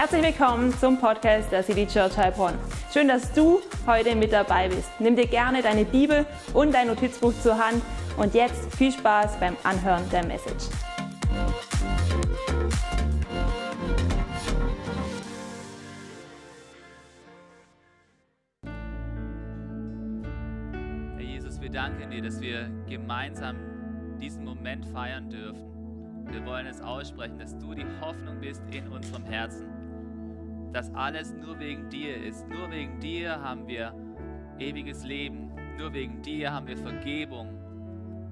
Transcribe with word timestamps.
Herzlich 0.00 0.22
willkommen 0.22 0.72
zum 0.78 1.00
Podcast 1.00 1.50
der 1.50 1.64
City 1.64 1.84
Church 1.84 2.16
Heilbronn. 2.16 2.54
Schön, 2.94 3.08
dass 3.08 3.32
du 3.32 3.60
heute 3.84 4.14
mit 4.14 4.32
dabei 4.32 4.68
bist. 4.68 4.88
Nimm 5.00 5.16
dir 5.16 5.26
gerne 5.26 5.60
deine 5.60 5.84
Bibel 5.84 6.24
und 6.54 6.72
dein 6.72 6.86
Notizbuch 6.86 7.32
zur 7.42 7.58
Hand 7.58 7.82
und 8.16 8.32
jetzt 8.32 8.72
viel 8.76 8.92
Spaß 8.92 9.40
beim 9.40 9.56
Anhören 9.64 10.08
der 10.10 10.24
Message. 10.24 10.66
Herr 21.16 21.24
Jesus, 21.24 21.60
wir 21.60 21.70
danken 21.70 22.08
dir, 22.08 22.22
dass 22.22 22.40
wir 22.40 22.70
gemeinsam 22.88 23.56
diesen 24.20 24.44
Moment 24.44 24.86
feiern 24.86 25.28
dürfen. 25.28 26.24
Wir 26.30 26.46
wollen 26.46 26.68
es 26.68 26.80
aussprechen, 26.80 27.40
dass 27.40 27.58
du 27.58 27.74
die 27.74 27.86
Hoffnung 28.00 28.40
bist 28.40 28.62
in 28.70 28.86
unserem 28.92 29.24
Herzen. 29.24 29.77
Dass 30.72 30.92
alles 30.94 31.32
nur 31.34 31.58
wegen 31.58 31.88
dir 31.88 32.16
ist. 32.16 32.48
Nur 32.48 32.70
wegen 32.70 33.00
dir 33.00 33.40
haben 33.40 33.66
wir 33.66 33.94
ewiges 34.58 35.04
Leben. 35.04 35.52
Nur 35.78 35.92
wegen 35.92 36.22
dir 36.22 36.52
haben 36.52 36.66
wir 36.66 36.76
Vergebung. 36.76 37.48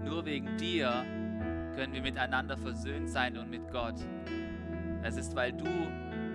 Nur 0.05 0.25
wegen 0.25 0.57
dir 0.57 1.05
können 1.75 1.93
wir 1.93 2.03
miteinander 2.03 2.57
versöhnt 2.57 3.09
sein 3.09 3.37
und 3.37 3.51
mit 3.51 3.71
Gott. 3.71 3.97
Es 5.03 5.17
ist, 5.17 5.37
weil 5.37 5.53
du 5.53 5.67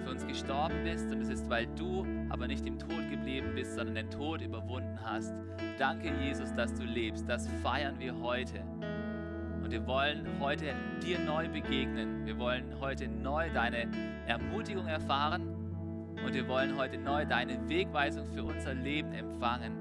für 0.04 0.12
uns 0.12 0.26
gestorben 0.26 0.84
bist 0.84 1.12
und 1.12 1.22
es 1.22 1.30
ist, 1.30 1.50
weil 1.50 1.68
du 1.76 2.06
aber 2.30 2.48
nicht 2.48 2.66
im 2.66 2.80
Tod 2.80 3.10
geblieben 3.10 3.52
bist, 3.56 3.76
sondern 3.76 3.96
den 3.96 4.10
Tod 4.10 4.42
überwunden 4.42 5.00
hast. 5.04 5.34
Danke, 5.78 6.12
Jesus, 6.24 6.54
dass 6.54 6.74
du 6.74 6.84
lebst. 6.84 7.28
Das 7.28 7.48
feiern 7.64 8.00
wir 8.00 8.18
heute. 8.20 8.62
Und 9.64 9.72
wir 9.72 9.86
wollen 9.86 10.26
heute 10.40 10.74
dir 11.04 11.20
neu 11.20 11.48
begegnen. 11.50 12.26
Wir 12.26 12.38
wollen 12.38 12.80
heute 12.80 13.08
neu 13.08 13.50
deine 13.52 13.88
Ermutigung 14.28 14.88
erfahren. 14.88 15.61
Und 16.26 16.34
wir 16.34 16.48
wollen 16.48 16.78
heute 16.78 16.98
neu 16.98 17.26
deine 17.26 17.58
Wegweisung 17.68 18.26
für 18.28 18.44
unser 18.44 18.74
Leben 18.74 19.12
empfangen. 19.14 19.74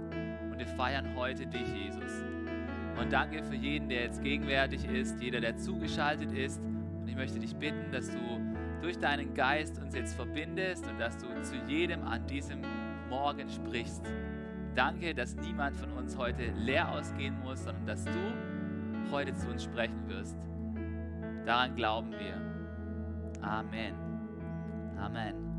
Und 0.50 0.58
wir 0.58 0.66
feiern 0.66 1.14
heute 1.16 1.46
dich, 1.46 1.68
Jesus. 1.74 2.24
Und 2.98 3.12
danke 3.12 3.42
für 3.42 3.54
jeden, 3.54 3.88
der 3.88 4.02
jetzt 4.02 4.22
gegenwärtig 4.22 4.84
ist, 4.84 5.20
jeder, 5.20 5.40
der 5.40 5.56
zugeschaltet 5.56 6.32
ist. 6.32 6.60
Und 6.60 7.08
ich 7.08 7.16
möchte 7.16 7.38
dich 7.38 7.54
bitten, 7.56 7.90
dass 7.92 8.10
du 8.10 8.18
durch 8.82 8.98
deinen 8.98 9.34
Geist 9.34 9.78
uns 9.78 9.94
jetzt 9.94 10.14
verbindest 10.14 10.86
und 10.86 10.98
dass 10.98 11.18
du 11.18 11.26
zu 11.42 11.56
jedem 11.66 12.04
an 12.04 12.26
diesem 12.26 12.60
Morgen 13.08 13.48
sprichst. 13.48 14.02
Danke, 14.74 15.14
dass 15.14 15.34
niemand 15.36 15.76
von 15.76 15.92
uns 15.92 16.16
heute 16.16 16.44
leer 16.56 16.90
ausgehen 16.90 17.38
muss, 17.42 17.64
sondern 17.64 17.86
dass 17.86 18.04
du 18.04 19.10
heute 19.10 19.34
zu 19.34 19.48
uns 19.48 19.64
sprechen 19.64 20.08
wirst. 20.08 20.36
Daran 21.44 21.74
glauben 21.74 22.12
wir. 22.12 23.42
Amen. 23.42 23.94
Amen. 24.98 25.49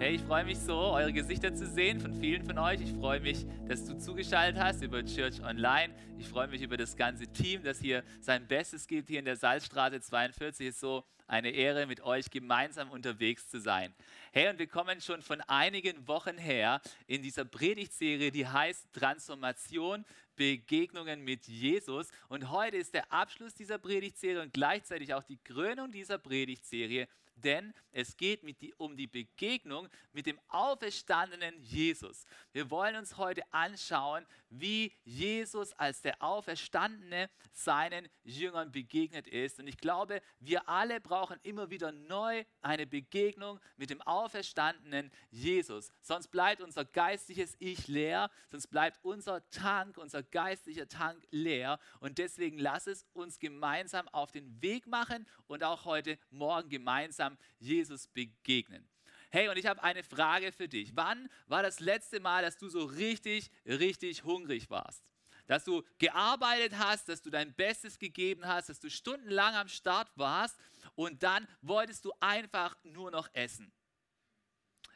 Hey, 0.00 0.16
ich 0.16 0.22
freue 0.22 0.44
mich 0.44 0.58
so, 0.58 0.76
eure 0.76 1.12
Gesichter 1.12 1.54
zu 1.54 1.66
sehen 1.66 2.00
von 2.00 2.12
vielen 2.20 2.44
von 2.44 2.58
euch. 2.58 2.80
Ich 2.80 2.92
freue 2.92 3.20
mich, 3.20 3.46
dass 3.68 3.86
du 3.86 3.96
zugeschaltet 3.96 4.60
hast 4.60 4.82
über 4.82 5.04
Church 5.04 5.40
Online. 5.40 5.94
Ich 6.18 6.26
freue 6.26 6.48
mich 6.48 6.62
über 6.62 6.76
das 6.76 6.96
ganze 6.96 7.28
Team, 7.28 7.62
das 7.62 7.78
hier 7.78 8.02
sein 8.20 8.46
Bestes 8.48 8.88
gibt, 8.88 9.08
hier 9.08 9.20
in 9.20 9.24
der 9.24 9.36
Salzstraße 9.36 10.00
42. 10.00 10.66
Es 10.66 10.74
ist 10.74 10.80
so 10.80 11.04
eine 11.28 11.50
Ehre, 11.50 11.86
mit 11.86 12.00
euch 12.00 12.28
gemeinsam 12.28 12.90
unterwegs 12.90 13.48
zu 13.48 13.60
sein. 13.60 13.94
Hey, 14.32 14.48
und 14.48 14.58
wir 14.58 14.66
kommen 14.66 15.00
schon 15.00 15.22
von 15.22 15.40
einigen 15.42 16.06
Wochen 16.08 16.38
her 16.38 16.80
in 17.06 17.22
dieser 17.22 17.44
Predigtserie, 17.44 18.32
die 18.32 18.48
heißt 18.48 18.92
Transformation, 18.92 20.04
Begegnungen 20.34 21.22
mit 21.22 21.46
Jesus. 21.46 22.08
Und 22.28 22.50
heute 22.50 22.78
ist 22.78 22.94
der 22.94 23.12
Abschluss 23.12 23.54
dieser 23.54 23.78
Predigtserie 23.78 24.42
und 24.42 24.52
gleichzeitig 24.52 25.14
auch 25.14 25.22
die 25.22 25.38
Krönung 25.38 25.92
dieser 25.92 26.18
Predigtserie 26.18 27.06
denn 27.36 27.74
es 27.90 28.16
geht 28.16 28.42
die, 28.60 28.74
um 28.74 28.96
die 28.96 29.06
Begegnung 29.06 29.88
mit 30.12 30.26
dem 30.26 30.38
auferstandenen 30.48 31.62
Jesus. 31.62 32.26
Wir 32.52 32.70
wollen 32.70 32.96
uns 32.96 33.16
heute 33.16 33.42
anschauen, 33.52 34.26
wie 34.50 34.92
Jesus 35.04 35.72
als 35.74 36.00
der 36.02 36.20
Auferstandene 36.22 37.30
seinen 37.52 38.08
Jüngern 38.22 38.72
begegnet 38.72 39.28
ist. 39.28 39.60
Und 39.60 39.68
ich 39.68 39.78
glaube, 39.78 40.22
wir 40.40 40.68
alle 40.68 41.00
brauchen 41.00 41.38
immer 41.42 41.70
wieder 41.70 41.92
neu 41.92 42.44
eine 42.62 42.86
Begegnung 42.86 43.60
mit 43.76 43.90
dem 43.90 44.02
auferstandenen 44.02 45.10
Jesus. 45.30 45.90
Sonst 46.00 46.28
bleibt 46.28 46.60
unser 46.60 46.84
geistliches 46.84 47.56
Ich 47.58 47.88
leer, 47.88 48.30
sonst 48.50 48.68
bleibt 48.68 48.98
unser 49.02 49.48
Tank, 49.50 49.98
unser 49.98 50.22
geistlicher 50.22 50.88
Tank 50.88 51.26
leer. 51.30 51.78
Und 52.00 52.18
deswegen 52.18 52.58
lass 52.58 52.86
es 52.86 53.06
uns 53.12 53.38
gemeinsam 53.38 54.08
auf 54.08 54.32
den 54.32 54.60
Weg 54.62 54.86
machen 54.86 55.26
und 55.46 55.64
auch 55.64 55.84
heute 55.84 56.18
Morgen 56.30 56.68
gemeinsam 56.68 57.23
Jesus 57.58 58.06
begegnen. 58.08 58.88
Hey, 59.30 59.48
und 59.48 59.56
ich 59.56 59.66
habe 59.66 59.82
eine 59.82 60.04
Frage 60.04 60.52
für 60.52 60.68
dich. 60.68 60.94
Wann 60.94 61.28
war 61.46 61.62
das 61.62 61.80
letzte 61.80 62.20
Mal, 62.20 62.42
dass 62.42 62.56
du 62.56 62.68
so 62.68 62.84
richtig, 62.84 63.50
richtig 63.66 64.22
hungrig 64.24 64.70
warst? 64.70 65.02
Dass 65.46 65.64
du 65.64 65.82
gearbeitet 65.98 66.78
hast, 66.78 67.08
dass 67.08 67.20
du 67.20 67.30
dein 67.30 67.52
Bestes 67.52 67.98
gegeben 67.98 68.46
hast, 68.46 68.68
dass 68.68 68.80
du 68.80 68.88
stundenlang 68.88 69.54
am 69.54 69.68
Start 69.68 70.08
warst 70.14 70.56
und 70.94 71.22
dann 71.22 71.46
wolltest 71.62 72.04
du 72.04 72.12
einfach 72.20 72.76
nur 72.84 73.10
noch 73.10 73.28
essen. 73.32 73.72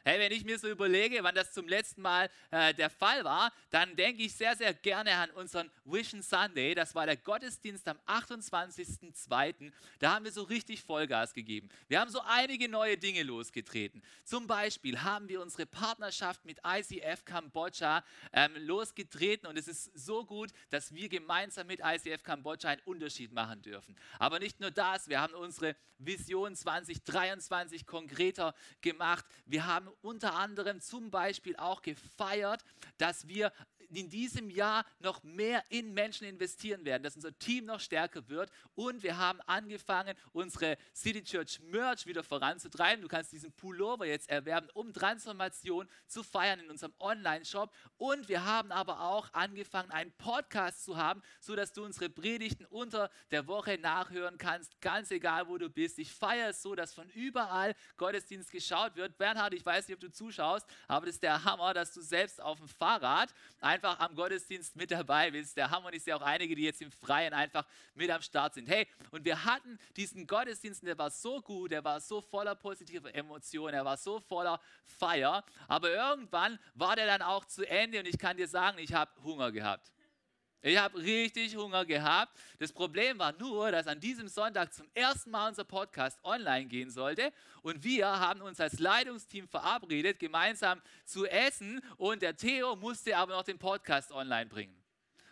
Hey, 0.03 0.19
wenn 0.19 0.31
ich 0.31 0.45
mir 0.45 0.57
so 0.57 0.69
überlege, 0.69 1.23
wann 1.23 1.35
das 1.35 1.51
zum 1.51 1.67
letzten 1.67 2.01
Mal 2.01 2.29
äh, 2.51 2.73
der 2.73 2.89
Fall 2.89 3.23
war, 3.23 3.51
dann 3.69 3.95
denke 3.95 4.23
ich 4.23 4.33
sehr, 4.35 4.55
sehr 4.55 4.73
gerne 4.73 5.13
an 5.15 5.29
unseren 5.31 5.69
Vision 5.85 6.21
Sunday. 6.21 6.73
Das 6.73 6.95
war 6.95 7.05
der 7.05 7.17
Gottesdienst 7.17 7.87
am 7.87 7.99
28.02. 8.07 9.71
Da 9.99 10.15
haben 10.15 10.25
wir 10.25 10.31
so 10.31 10.43
richtig 10.43 10.83
Vollgas 10.83 11.33
gegeben. 11.33 11.69
Wir 11.87 11.99
haben 11.99 12.09
so 12.09 12.21
einige 12.21 12.69
neue 12.69 12.97
Dinge 12.97 13.23
losgetreten. 13.23 14.01
Zum 14.23 14.47
Beispiel 14.47 15.01
haben 15.01 15.27
wir 15.27 15.41
unsere 15.41 15.65
Partnerschaft 15.65 16.45
mit 16.45 16.59
ICF 16.65 17.25
Kambodscha 17.25 18.03
ähm, 18.33 18.53
losgetreten 18.57 19.47
und 19.47 19.57
es 19.57 19.67
ist 19.67 19.91
so 19.97 20.25
gut, 20.25 20.51
dass 20.69 20.93
wir 20.93 21.09
gemeinsam 21.09 21.67
mit 21.67 21.81
ICF 21.83 22.23
Kambodscha 22.23 22.69
einen 22.69 22.81
Unterschied 22.85 23.31
machen 23.33 23.61
dürfen. 23.61 23.95
Aber 24.17 24.39
nicht 24.39 24.59
nur 24.59 24.71
das, 24.71 25.09
wir 25.09 25.19
haben 25.21 25.33
unsere 25.33 25.75
Vision 25.99 26.55
2023 26.55 27.85
konkreter 27.85 28.55
gemacht. 28.81 29.25
Wir 29.45 29.65
haben 29.65 29.89
unter 30.01 30.35
anderem 30.35 30.81
zum 30.81 31.11
Beispiel 31.11 31.55
auch 31.57 31.81
gefeiert, 31.81 32.63
dass 32.97 33.27
wir 33.27 33.51
in 33.97 34.09
diesem 34.09 34.49
Jahr 34.49 34.85
noch 34.99 35.23
mehr 35.23 35.63
in 35.69 35.93
Menschen 35.93 36.27
investieren 36.27 36.85
werden, 36.85 37.03
dass 37.03 37.15
unser 37.15 37.37
Team 37.37 37.65
noch 37.65 37.79
stärker 37.79 38.27
wird. 38.29 38.51
Und 38.75 39.03
wir 39.03 39.17
haben 39.17 39.41
angefangen, 39.41 40.15
unsere 40.31 40.77
City 40.93 41.23
Church 41.23 41.59
Merch 41.61 42.05
wieder 42.05 42.23
voranzutreiben. 42.23 43.01
Du 43.01 43.07
kannst 43.07 43.31
diesen 43.31 43.51
Pullover 43.51 44.05
jetzt 44.05 44.29
erwerben, 44.29 44.69
um 44.73 44.93
Transformation 44.93 45.87
zu 46.07 46.23
feiern 46.23 46.59
in 46.59 46.69
unserem 46.69 46.93
Online-Shop. 46.99 47.73
Und 47.97 48.29
wir 48.29 48.45
haben 48.45 48.71
aber 48.71 49.01
auch 49.01 49.33
angefangen, 49.33 49.91
einen 49.91 50.11
Podcast 50.13 50.83
zu 50.83 50.97
haben, 50.97 51.21
sodass 51.39 51.73
du 51.73 51.83
unsere 51.83 52.09
Predigten 52.09 52.65
unter 52.65 53.09
der 53.31 53.47
Woche 53.47 53.77
nachhören 53.77 54.37
kannst, 54.37 54.79
ganz 54.81 55.11
egal, 55.11 55.47
wo 55.47 55.57
du 55.57 55.69
bist. 55.69 55.99
Ich 55.99 56.11
feiere 56.11 56.49
es 56.49 56.61
so, 56.61 56.75
dass 56.75 56.93
von 56.93 57.09
überall 57.09 57.75
Gottesdienst 57.97 58.51
geschaut 58.51 58.95
wird. 58.95 59.17
Bernhard, 59.17 59.53
ich 59.53 59.65
weiß 59.65 59.87
nicht, 59.87 59.95
ob 59.95 60.01
du 60.01 60.11
zuschaust, 60.11 60.67
aber 60.87 61.05
das 61.05 61.15
ist 61.15 61.23
der 61.23 61.43
Hammer, 61.43 61.73
dass 61.73 61.93
du 61.93 62.01
selbst 62.01 62.41
auf 62.41 62.59
dem 62.59 62.67
Fahrrad 62.67 63.33
ein 63.61 63.78
einfach 63.79 63.99
am 63.99 64.13
Gottesdienst 64.13 64.75
mit 64.75 64.91
dabei 64.91 65.31
bist. 65.31 65.55
Der 65.55 65.71
Hammer 65.71 65.93
ist 65.93 66.05
ja 66.05 66.17
auch 66.17 66.21
einige, 66.21 66.53
die 66.53 66.63
jetzt 66.63 66.81
im 66.81 66.91
Freien 66.91 67.33
einfach 67.33 67.65
mit 67.95 68.09
am 68.11 68.21
Start 68.21 68.53
sind. 68.53 68.67
Hey, 68.67 68.87
und 69.11 69.23
wir 69.23 69.45
hatten 69.45 69.79
diesen 69.95 70.27
Gottesdienst, 70.27 70.83
der 70.83 70.97
war 70.97 71.09
so 71.09 71.41
gut, 71.41 71.71
der 71.71 71.83
war 71.83 72.01
so 72.01 72.19
voller 72.19 72.55
positiver 72.55 73.13
Emotionen, 73.15 73.73
er 73.73 73.85
war 73.85 73.95
so 73.95 74.19
voller 74.19 74.59
Feier. 74.83 75.45
Aber 75.69 75.89
irgendwann 75.89 76.59
war 76.73 76.97
der 76.97 77.05
dann 77.05 77.21
auch 77.21 77.45
zu 77.45 77.65
Ende 77.65 77.99
und 77.99 78.05
ich 78.05 78.17
kann 78.17 78.35
dir 78.35 78.49
sagen, 78.49 78.79
ich 78.79 78.93
habe 78.93 79.11
Hunger 79.23 79.51
gehabt. 79.51 79.93
Ich 80.61 80.77
habe 80.77 80.97
richtig 80.97 81.55
Hunger 81.55 81.85
gehabt. 81.85 82.37
Das 82.57 82.73
Problem 82.73 83.17
war 83.17 83.31
nur, 83.31 83.71
dass 83.71 83.87
an 83.87 84.01
diesem 84.01 84.27
Sonntag 84.27 84.73
zum 84.73 84.89
ersten 84.93 85.31
Mal 85.31 85.47
unser 85.47 85.63
Podcast 85.63 86.19
online 86.21 86.65
gehen 86.65 86.91
sollte. 86.91 87.31
Und 87.61 87.81
wir 87.85 88.07
haben 88.07 88.41
uns 88.41 88.59
als 88.59 88.77
Leitungsteam 88.77 89.47
verabredet, 89.47 90.19
gemeinsam 90.19 90.81
zu 91.05 91.25
essen. 91.25 91.81
Und 91.95 92.21
der 92.21 92.35
Theo 92.35 92.75
musste 92.75 93.15
aber 93.15 93.35
noch 93.35 93.43
den 93.43 93.57
Podcast 93.57 94.11
online 94.11 94.47
bringen. 94.47 94.75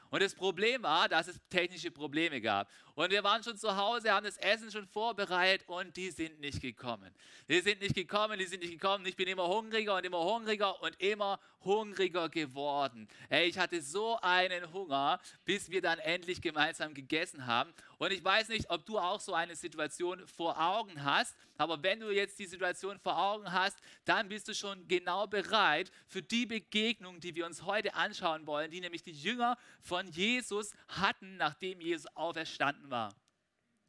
Und 0.09 0.23
das 0.23 0.33
Problem 0.33 0.83
war, 0.83 1.09
dass 1.09 1.27
es 1.27 1.41
technische 1.49 1.91
Probleme 1.91 2.39
gab. 2.39 2.69
Und 2.97 3.11
wir 3.11 3.23
waren 3.23 3.43
schon 3.43 3.55
zu 3.55 3.77
Hause, 3.77 4.11
haben 4.11 4.25
das 4.25 4.37
Essen 4.37 4.71
schon 4.71 4.87
vorbereitet 4.87 5.69
und 5.69 5.95
die 5.95 6.09
sind 6.09 6.39
nicht 6.39 6.59
gekommen. 6.59 7.13
Die 7.47 7.59
sind 7.59 7.79
nicht 7.79 7.93
gekommen, 7.93 8.39
die 8.39 8.45
sind 8.47 8.61
nicht 8.61 8.71
gekommen. 8.71 9.05
Ich 9.05 9.15
bin 9.15 9.27
immer 9.27 9.47
hungriger 9.47 9.97
und 9.97 10.03
immer 10.03 10.23
hungriger 10.23 10.81
und 10.81 10.99
immer 10.99 11.39
hungriger 11.63 12.27
geworden. 12.27 13.07
Ey, 13.29 13.49
ich 13.49 13.59
hatte 13.59 13.83
so 13.83 14.17
einen 14.21 14.73
Hunger, 14.73 15.19
bis 15.45 15.69
wir 15.69 15.81
dann 15.81 15.99
endlich 15.99 16.41
gemeinsam 16.41 16.95
gegessen 16.95 17.45
haben. 17.45 17.71
Und 17.99 18.11
ich 18.11 18.23
weiß 18.23 18.49
nicht, 18.49 18.67
ob 18.71 18.83
du 18.87 18.97
auch 18.97 19.19
so 19.19 19.35
eine 19.35 19.55
Situation 19.55 20.25
vor 20.25 20.59
Augen 20.59 21.03
hast, 21.03 21.35
aber 21.57 21.81
wenn 21.81 21.99
du 21.99 22.11
jetzt 22.11 22.37
die 22.39 22.45
Situation 22.45 22.99
vor 22.99 23.17
Augen 23.17 23.51
hast, 23.51 23.77
dann 24.05 24.29
bist 24.29 24.47
du 24.47 24.53
schon 24.53 24.87
genau 24.87 25.27
bereit 25.27 25.91
für 26.07 26.21
die 26.21 26.45
Begegnung, 26.45 27.19
die 27.19 27.35
wir 27.35 27.45
uns 27.45 27.63
heute 27.63 27.95
anschauen 27.95 28.45
wollen, 28.45 28.69
die 28.69 28.79
nämlich 28.79 29.03
die 29.03 29.11
Jünger 29.11 29.57
von 29.81 30.07
Jesus 30.07 30.73
hatten, 30.87 31.37
nachdem 31.37 31.81
Jesus 31.81 32.05
auferstanden 32.15 32.86
war. 32.89 33.13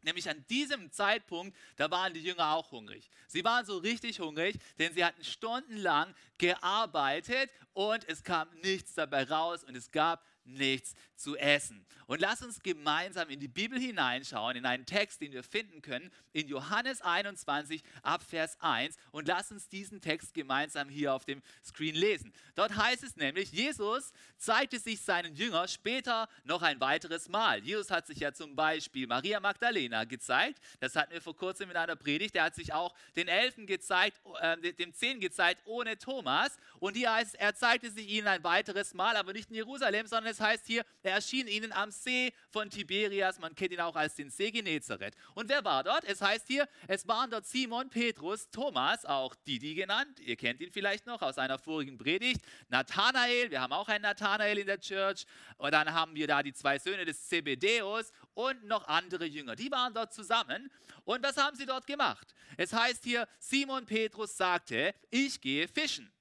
Nämlich 0.03 0.29
an 0.31 0.45
diesem 0.49 0.93
Zeitpunkt, 0.93 1.57
da 1.77 1.91
waren 1.91 2.15
die 2.15 2.23
Jünger 2.23 2.53
auch 2.53 2.71
hungrig. 2.71 3.11
Sie 3.27 3.45
waren 3.45 3.67
so 3.67 3.79
richtig 3.79 4.21
hungrig, 4.21 4.57
denn 4.79 4.93
sie 4.95 5.05
hatten 5.05 5.25
stundenlang 5.25 6.15
gearbeitet 6.39 7.51
und 7.73 8.09
es 8.09 8.23
kam 8.23 8.49
nichts 8.63 8.95
dabei 8.95 9.25
raus 9.25 9.65
und 9.65 9.77
es 9.77 9.91
gab 9.91 10.25
nichts 10.49 10.95
zu 11.17 11.37
essen. 11.37 11.85
Und 12.07 12.21
lass 12.21 12.43
uns 12.43 12.63
gemeinsam 12.63 13.29
in 13.29 13.39
die 13.39 13.49
Bibel 13.49 13.79
hineinschauen, 13.79 14.57
in 14.57 14.65
einen 14.65 14.87
Text, 14.87 15.21
den 15.21 15.33
wir 15.33 15.43
finden 15.43 15.83
können, 15.83 16.11
in 16.33 16.49
Johannes 16.49 17.03
21 17.03 17.83
ab 18.03 18.23
Vers 18.23 18.57
1. 18.61 18.97
Und 19.11 19.29
lass 19.29 19.53
uns 19.53 19.69
diesen 19.69 20.01
Text 20.01 20.33
gemeinsam 20.33 20.89
hier 20.89 21.13
auf 21.13 21.27
dem 21.27 21.43
Screen 21.63 21.95
lesen. 21.95 22.33
Dort 22.55 22.77
heißt 22.77 23.03
es 23.03 23.17
nämlich, 23.17 23.53
Jesus 23.53 24.13
zeigte 24.39 24.79
sich 24.79 25.03
seinen 25.03 25.35
Jüngern 25.35 25.69
später 25.69 26.29
noch 26.45 26.63
ein 26.63 26.81
weiteres 26.81 27.29
Mal. 27.29 27.63
Jesus 27.63 27.91
hat 27.91 28.07
sich 28.07 28.21
ja 28.21 28.33
zum 28.33 28.57
Beispiel 28.57 29.07
Maria 29.07 29.41
Magdalena 29.41 30.05
gezeigt. 30.05 30.61
Das 30.81 30.97
hatten 30.97 31.13
wir 31.13 31.21
vor 31.21 31.37
kurzem 31.37 31.71
in 31.71 31.77
einer 31.77 31.97
Predigt. 31.97 32.37
Er 32.37 32.45
hat 32.45 32.55
sich 32.55 32.73
auch 32.73 32.95
den 33.17 33.29
Elfen 33.29 33.67
gezeigt, 33.67 34.19
äh, 34.41 34.73
dem 34.73 34.95
Zehn 34.95 35.21
gezeigt 35.21 35.61
ohne 35.67 35.99
Thomas. 35.99 36.57
Und 36.79 36.97
hier 36.97 37.13
heißt 37.13 37.35
es, 37.35 37.41
er 37.41 37.55
zeigte 37.55 37.91
sich 37.91 38.09
ihnen 38.09 38.29
ein 38.29 38.45
weiteres 38.45 38.95
Mal, 38.95 39.17
aber 39.17 39.33
nicht 39.35 39.51
in 39.51 39.57
Jerusalem, 39.57 40.07
sondern 40.07 40.33
es 40.33 40.38
heißt 40.41 40.67
hier, 40.67 40.85
er 41.03 41.15
erschien 41.15 41.47
ihnen 41.49 41.73
am 41.73 41.91
See 41.91 42.33
von 42.51 42.71
Tiberias. 42.71 43.39
Man 43.39 43.55
kennt 43.55 43.73
ihn 43.73 43.81
auch 43.81 43.97
als 43.97 44.15
den 44.15 44.31
See 44.31 44.51
Genezareth. 44.51 45.15
Und 45.35 45.49
wer 45.49 45.65
war 45.65 45.85
dort? 45.85 46.05
Es 46.05 46.21
heißt 46.21 46.47
hier, 46.47 46.69
es 46.87 47.07
waren 47.09 47.31
dort 47.31 47.47
Simon, 47.47 47.89
Petrus, 47.91 48.51
Thomas, 48.51 49.05
auch 49.05 49.35
Didi 49.47 49.75
genannt. 49.75 50.21
Ihr 50.21 50.37
kennt 50.37 50.61
ihn 50.61 50.71
vielleicht 50.73 51.07
noch 51.07 51.23
aus 51.23 51.39
einer 51.39 51.59
vorigen 51.59 51.99
Predigt. 51.99 52.41
Nathanael, 52.69 53.51
wir 53.51 53.61
haben 53.61 53.73
auch 53.73 53.89
einen 53.89 54.03
Nathanael 54.03 54.59
in 54.59 54.67
der 54.67 54.81
Church. 54.81 55.25
Und 55.57 55.73
dann 55.73 55.93
haben 55.93 56.15
wir 56.15 56.27
da 56.27 56.43
die 56.43 56.53
zwei 56.53 56.79
Söhne 56.79 57.05
des 57.05 57.29
Zebedeus 57.29 58.13
und 58.35 58.65
noch 58.65 58.87
andere 58.89 59.25
Jünger. 59.25 59.57
Die 59.57 59.71
waren 59.71 59.95
dort 59.95 60.13
zusammen. 60.13 60.71
Und 61.05 61.23
was 61.23 61.37
haben 61.37 61.57
sie 61.57 61.67
dort 61.67 61.87
gemacht? 61.87 62.35
Es 62.57 62.73
heißt 62.73 63.05
hier, 63.05 63.29
Simon 63.39 63.87
Petrus 63.87 64.37
sagte, 64.37 64.95
ich 65.11 65.41
gehe 65.41 65.69
fischen. 65.69 66.13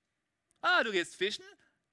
Ah, 0.62 0.84
du 0.84 0.92
gehst 0.92 1.16
fischen? 1.16 1.46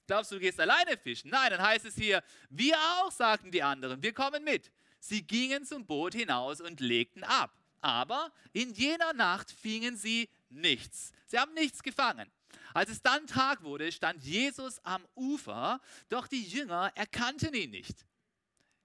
Glaubst 0.06 0.30
du, 0.30 0.36
du 0.36 0.40
gehst 0.40 0.60
alleine 0.60 0.96
fischen? 0.96 1.30
Nein, 1.30 1.50
dann 1.50 1.62
heißt 1.62 1.86
es 1.86 1.94
hier, 1.94 2.22
wir 2.50 2.76
auch, 2.76 3.10
sagten 3.10 3.50
die 3.50 3.62
anderen, 3.62 4.02
wir 4.02 4.12
kommen 4.12 4.44
mit. 4.44 4.70
Sie 5.00 5.22
gingen 5.22 5.64
zum 5.64 5.86
Boot 5.86 6.14
hinaus 6.14 6.60
und 6.60 6.80
legten 6.80 7.24
ab. 7.24 7.52
Aber 7.80 8.32
in 8.52 8.72
jener 8.72 9.12
Nacht 9.12 9.50
fingen 9.50 9.96
sie 9.96 10.30
nichts. 10.48 11.12
Sie 11.26 11.38
haben 11.38 11.52
nichts 11.54 11.82
gefangen. 11.82 12.30
Als 12.72 12.90
es 12.90 13.02
dann 13.02 13.26
Tag 13.26 13.62
wurde, 13.62 13.92
stand 13.92 14.22
Jesus 14.22 14.78
am 14.84 15.06
Ufer, 15.14 15.80
doch 16.08 16.26
die 16.26 16.42
Jünger 16.42 16.92
erkannten 16.94 17.54
ihn 17.54 17.70
nicht. 17.70 18.06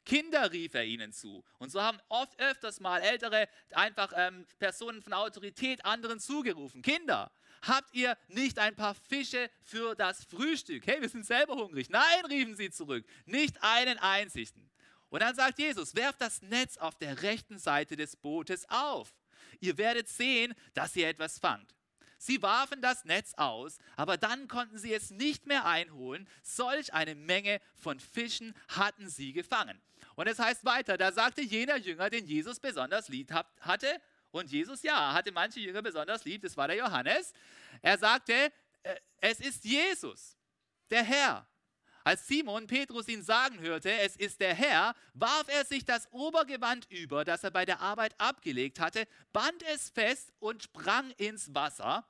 Kinder 0.06 0.52
rief 0.52 0.74
er 0.74 0.86
ihnen 0.86 1.14
zu. 1.14 1.44
Und 1.60 1.72
so 1.72 1.82
haben 1.82 2.00
oft 2.10 2.40
öfters 2.40 2.80
mal 2.80 3.00
ältere, 3.02 3.48
einfach 3.72 4.12
ähm, 4.16 4.46
Personen 4.58 5.02
von 5.02 5.14
Autorität 5.14 5.86
anderen 5.86 6.20
zugerufen. 6.20 6.82
Kinder, 6.82 7.32
habt 7.62 7.94
ihr 7.94 8.18
nicht 8.28 8.60
ein 8.60 8.76
paar 8.76 8.96
Fische 8.96 9.50
für 9.64 9.96
das 9.96 10.24
Frühstück? 10.26 10.86
Hey, 10.88 11.02
wir 11.02 11.10
sind 11.10 11.26
selber 11.26 11.56
hungrig. 11.56 11.90
Nein, 11.90 12.26
riefen 12.30 12.56
sie 12.56 12.72
zurück, 12.72 13.06
nicht 13.26 13.62
einen 13.62 13.98
einzigen. 13.98 14.70
Und 15.10 15.22
dann 15.22 15.36
sagt 15.36 15.60
Jesus, 15.60 15.96
werft 15.96 16.22
das 16.22 16.42
Netz 16.42 16.78
auf 16.78 16.96
der 16.98 17.24
rechten 17.24 17.58
Seite 17.58 17.96
des 17.96 18.16
Bootes 18.16 18.70
auf. 18.70 19.12
Ihr 19.60 19.78
werdet 19.78 20.08
sehen, 20.08 20.54
dass 20.74 20.96
ihr 20.96 21.08
etwas 21.08 21.40
fangt. 21.40 21.74
Sie 22.22 22.42
warfen 22.42 22.82
das 22.82 23.06
Netz 23.06 23.34
aus, 23.36 23.78
aber 23.96 24.18
dann 24.18 24.50
konnten 24.50 24.78
sie 24.78 24.94
es 24.94 25.10
nicht 25.10 25.46
mehr 25.48 25.66
einholen. 25.66 26.28
Solch 26.44 26.94
eine 26.94 27.16
Menge 27.16 27.62
von 27.76 28.00
Fischen 28.00 28.54
hatten 28.68 29.10
sie 29.10 29.32
gefangen. 29.32 29.82
Und 30.16 30.28
es 30.28 30.38
heißt 30.38 30.66
weiter, 30.66 30.98
da 30.98 31.14
sagte 31.14 31.42
jener 31.42 31.78
Jünger, 31.78 32.10
den 32.10 32.26
Jesus 32.26 32.60
besonders 32.60 33.08
lieb 33.08 33.32
hatte, 33.62 34.02
und 34.32 34.52
Jesus, 34.52 34.84
ja, 34.84 35.14
hatte 35.14 35.32
manche 35.32 35.60
Jünger 35.60 35.82
besonders 35.82 36.24
lieb, 36.26 36.42
das 36.42 36.56
war 36.56 36.68
der 36.68 36.78
Johannes. 36.78 37.34
Er 37.82 37.98
sagte, 37.98 38.34
äh, 38.84 38.96
es 39.22 39.40
ist 39.40 39.66
Jesus, 39.66 40.38
der 40.90 41.04
Herr. 41.04 41.48
Als 42.04 42.28
Simon 42.28 42.66
Petrus 42.66 43.08
ihn 43.08 43.22
sagen 43.22 43.60
hörte, 43.60 43.92
es 43.92 44.16
ist 44.16 44.40
der 44.40 44.56
Herr, 44.56 44.96
warf 45.14 45.48
er 45.48 45.66
sich 45.66 45.86
das 45.86 46.12
Obergewand 46.12 46.90
über, 46.90 47.26
das 47.26 47.44
er 47.44 47.52
bei 47.52 47.66
der 47.66 47.82
Arbeit 47.82 48.16
abgelegt 48.20 48.80
hatte, 48.80 49.06
band 49.34 49.62
es 49.74 49.90
fest 49.90 50.32
und 50.40 50.64
sprang 50.64 51.12
ins 51.12 51.54
Wasser, 51.54 52.08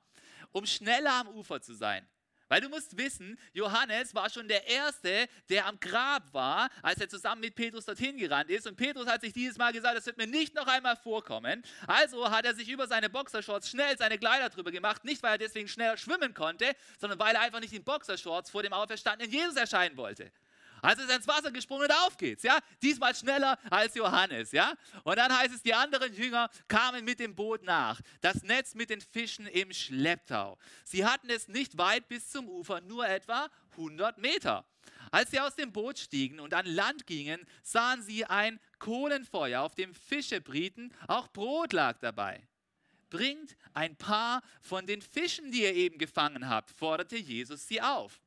um 0.52 0.64
schneller 0.64 1.12
am 1.12 1.28
Ufer 1.28 1.60
zu 1.60 1.74
sein. 1.74 2.08
Weil 2.50 2.60
du 2.60 2.68
musst 2.68 2.98
wissen, 2.98 3.38
Johannes 3.52 4.12
war 4.12 4.28
schon 4.28 4.48
der 4.48 4.66
Erste, 4.66 5.28
der 5.48 5.66
am 5.66 5.78
Grab 5.78 6.34
war, 6.34 6.68
als 6.82 7.00
er 7.00 7.08
zusammen 7.08 7.40
mit 7.42 7.54
Petrus 7.54 7.84
dorthin 7.84 8.16
gerannt 8.16 8.50
ist. 8.50 8.66
Und 8.66 8.76
Petrus 8.76 9.06
hat 9.06 9.20
sich 9.20 9.32
dieses 9.32 9.56
Mal 9.56 9.72
gesagt, 9.72 9.96
das 9.96 10.04
wird 10.04 10.16
mir 10.16 10.26
nicht 10.26 10.56
noch 10.56 10.66
einmal 10.66 10.96
vorkommen. 10.96 11.62
Also 11.86 12.28
hat 12.28 12.44
er 12.44 12.56
sich 12.56 12.68
über 12.68 12.88
seine 12.88 13.08
Boxershorts 13.08 13.70
schnell 13.70 13.96
seine 13.96 14.18
Kleider 14.18 14.48
drüber 14.48 14.72
gemacht. 14.72 15.04
Nicht, 15.04 15.22
weil 15.22 15.34
er 15.34 15.38
deswegen 15.38 15.68
schneller 15.68 15.96
schwimmen 15.96 16.34
konnte, 16.34 16.74
sondern 16.98 17.20
weil 17.20 17.36
er 17.36 17.42
einfach 17.42 17.60
nicht 17.60 17.72
in 17.72 17.84
Boxershorts 17.84 18.50
vor 18.50 18.64
dem 18.64 18.72
auferstandenen 18.72 19.32
Jesus 19.32 19.54
erscheinen 19.54 19.96
wollte. 19.96 20.32
Also 20.82 21.02
ist 21.02 21.10
er 21.10 21.16
ins 21.16 21.28
Wasser 21.28 21.50
gesprungen 21.50 21.84
und 21.84 21.92
auf 22.06 22.16
geht's, 22.16 22.42
ja? 22.42 22.58
Diesmal 22.82 23.14
schneller 23.14 23.58
als 23.70 23.94
Johannes, 23.94 24.52
ja? 24.52 24.74
Und 25.04 25.16
dann 25.16 25.36
heißt 25.36 25.54
es, 25.54 25.62
die 25.62 25.74
anderen 25.74 26.14
Jünger 26.14 26.48
kamen 26.68 27.04
mit 27.04 27.20
dem 27.20 27.34
Boot 27.34 27.62
nach, 27.62 28.00
das 28.20 28.42
Netz 28.42 28.74
mit 28.74 28.90
den 28.90 29.00
Fischen 29.00 29.46
im 29.46 29.72
Schlepptau. 29.72 30.58
Sie 30.84 31.04
hatten 31.04 31.30
es 31.30 31.48
nicht 31.48 31.78
weit 31.78 32.08
bis 32.08 32.30
zum 32.30 32.48
Ufer, 32.48 32.80
nur 32.80 33.06
etwa 33.08 33.48
100 33.72 34.18
Meter. 34.18 34.64
Als 35.10 35.30
sie 35.30 35.40
aus 35.40 35.56
dem 35.56 35.72
Boot 35.72 35.98
stiegen 35.98 36.38
und 36.40 36.54
an 36.54 36.66
Land 36.66 37.06
gingen, 37.06 37.44
sahen 37.62 38.02
sie 38.02 38.24
ein 38.24 38.60
Kohlenfeuer, 38.78 39.62
auf 39.62 39.74
dem 39.74 39.92
Fische 39.92 40.40
brieten, 40.40 40.94
auch 41.08 41.28
Brot 41.28 41.72
lag 41.72 41.98
dabei. 41.98 42.46
Bringt 43.08 43.56
ein 43.74 43.96
paar 43.96 44.42
von 44.60 44.86
den 44.86 45.02
Fischen, 45.02 45.50
die 45.50 45.62
ihr 45.62 45.74
eben 45.74 45.98
gefangen 45.98 46.48
habt, 46.48 46.70
forderte 46.70 47.16
Jesus 47.16 47.66
sie 47.66 47.82
auf. 47.82 48.20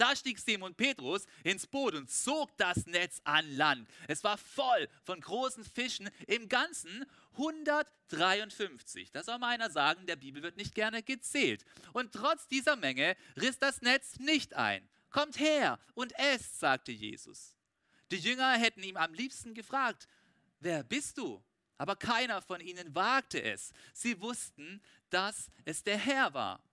Da 0.00 0.16
stieg 0.16 0.38
Simon 0.38 0.74
Petrus 0.74 1.26
ins 1.44 1.66
Boot 1.66 1.94
und 1.94 2.10
zog 2.10 2.56
das 2.56 2.86
Netz 2.86 3.20
an 3.24 3.46
Land. 3.58 3.86
Es 4.08 4.24
war 4.24 4.38
voll 4.38 4.88
von 5.04 5.20
großen 5.20 5.62
Fischen, 5.62 6.08
im 6.26 6.48
Ganzen 6.48 7.04
153. 7.32 9.12
Das 9.12 9.26
soll 9.26 9.38
mal 9.38 9.48
einer 9.48 9.68
sagen, 9.68 10.06
der 10.06 10.16
Bibel 10.16 10.42
wird 10.42 10.56
nicht 10.56 10.74
gerne 10.74 11.02
gezählt. 11.02 11.66
Und 11.92 12.12
trotz 12.12 12.48
dieser 12.48 12.76
Menge 12.76 13.14
riss 13.36 13.58
das 13.58 13.82
Netz 13.82 14.18
nicht 14.18 14.54
ein. 14.54 14.88
Kommt 15.10 15.38
her 15.38 15.78
und 15.92 16.18
esst, 16.18 16.58
sagte 16.58 16.92
Jesus. 16.92 17.54
Die 18.10 18.16
Jünger 18.16 18.52
hätten 18.52 18.82
ihm 18.82 18.96
am 18.96 19.12
liebsten 19.12 19.52
gefragt, 19.52 20.08
wer 20.60 20.82
bist 20.82 21.18
du? 21.18 21.44
Aber 21.76 21.94
keiner 21.94 22.40
von 22.40 22.62
ihnen 22.62 22.94
wagte 22.94 23.42
es. 23.42 23.74
Sie 23.92 24.18
wussten, 24.22 24.80
dass 25.10 25.50
es 25.66 25.82
der 25.82 25.98
Herr 25.98 26.32
war. 26.32 26.64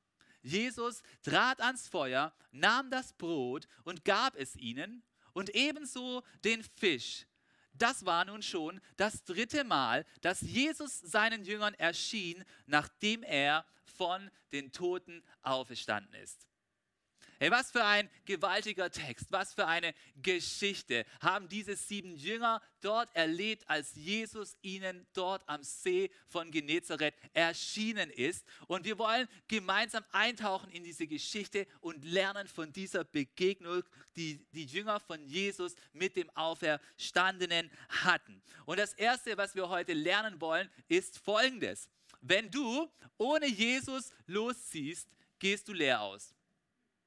Jesus 0.47 1.01
trat 1.21 1.61
ans 1.61 1.87
Feuer, 1.87 2.33
nahm 2.51 2.89
das 2.89 3.13
Brot 3.13 3.67
und 3.83 4.05
gab 4.05 4.35
es 4.35 4.55
ihnen 4.55 5.03
und 5.33 5.49
ebenso 5.53 6.23
den 6.43 6.63
Fisch. 6.63 7.27
Das 7.73 8.05
war 8.05 8.25
nun 8.25 8.41
schon 8.41 8.81
das 8.95 9.23
dritte 9.23 9.63
Mal, 9.63 10.05
dass 10.21 10.41
Jesus 10.41 10.99
seinen 10.99 11.43
Jüngern 11.43 11.75
erschien, 11.75 12.43
nachdem 12.65 13.21
er 13.21 13.65
von 13.83 14.31
den 14.51 14.71
Toten 14.71 15.23
auferstanden 15.43 16.15
ist. 16.15 16.46
Hey, 17.39 17.51
was 17.51 17.69
für 17.69 17.85
ein 17.85 18.09
gewaltiger 18.25 18.89
Text, 18.89 19.27
was 19.29 19.53
für 19.53 19.67
eine 19.67 19.93
Geschichte 20.23 21.05
haben 21.21 21.47
diese 21.47 21.75
sieben 21.75 22.15
Jünger 22.15 22.63
dort 22.81 23.15
erlebt, 23.15 23.69
als 23.69 23.93
Jesus 23.93 24.57
ihnen 24.63 25.05
dort 25.13 25.47
am 25.47 25.61
See 25.61 26.09
von 26.27 26.49
Genezareth 26.49 27.13
erschienen 27.33 28.09
ist. 28.09 28.43
Und 28.65 28.85
wir 28.85 28.97
wollen 28.97 29.27
gemeinsam 29.47 30.03
eintauchen 30.11 30.71
in 30.71 30.83
diese 30.83 31.05
Geschichte 31.05 31.67
und 31.79 32.03
lernen 32.03 32.47
von 32.47 32.73
dieser 32.73 33.03
Begegnung, 33.03 33.83
die 34.15 34.43
die 34.53 34.65
Jünger 34.65 34.99
von 34.99 35.23
Jesus 35.23 35.75
mit 35.93 36.15
dem 36.15 36.31
Auferstandenen 36.31 37.69
hatten. 37.89 38.41
Und 38.65 38.79
das 38.79 38.93
Erste, 38.93 39.37
was 39.37 39.53
wir 39.53 39.69
heute 39.69 39.93
lernen 39.93 40.41
wollen, 40.41 40.71
ist 40.87 41.19
Folgendes. 41.19 41.87
Wenn 42.21 42.49
du 42.49 42.89
ohne 43.19 43.45
Jesus 43.45 44.11
losziehst, 44.25 45.07
gehst 45.37 45.67
du 45.67 45.73
leer 45.73 46.01
aus. 46.01 46.33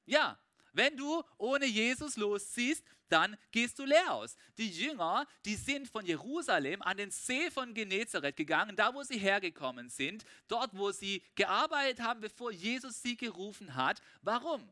Ja, 0.05 0.37
wenn 0.73 0.95
du 0.95 1.23
ohne 1.37 1.65
Jesus 1.65 2.15
losziehst, 2.15 2.83
dann 3.09 3.37
gehst 3.51 3.77
du 3.77 3.83
leer 3.83 4.13
aus. 4.13 4.37
Die 4.57 4.69
Jünger, 4.69 5.27
die 5.45 5.55
sind 5.55 5.89
von 5.89 6.05
Jerusalem 6.05 6.81
an 6.81 6.95
den 6.95 7.11
See 7.11 7.51
von 7.51 7.73
Genezareth 7.73 8.37
gegangen, 8.37 8.75
da 8.75 8.93
wo 8.93 9.03
sie 9.03 9.17
hergekommen 9.17 9.89
sind, 9.89 10.23
dort 10.47 10.77
wo 10.77 10.91
sie 10.91 11.21
gearbeitet 11.35 12.01
haben, 12.01 12.21
bevor 12.21 12.51
Jesus 12.51 13.01
sie 13.01 13.17
gerufen 13.17 13.75
hat. 13.75 14.01
Warum? 14.21 14.67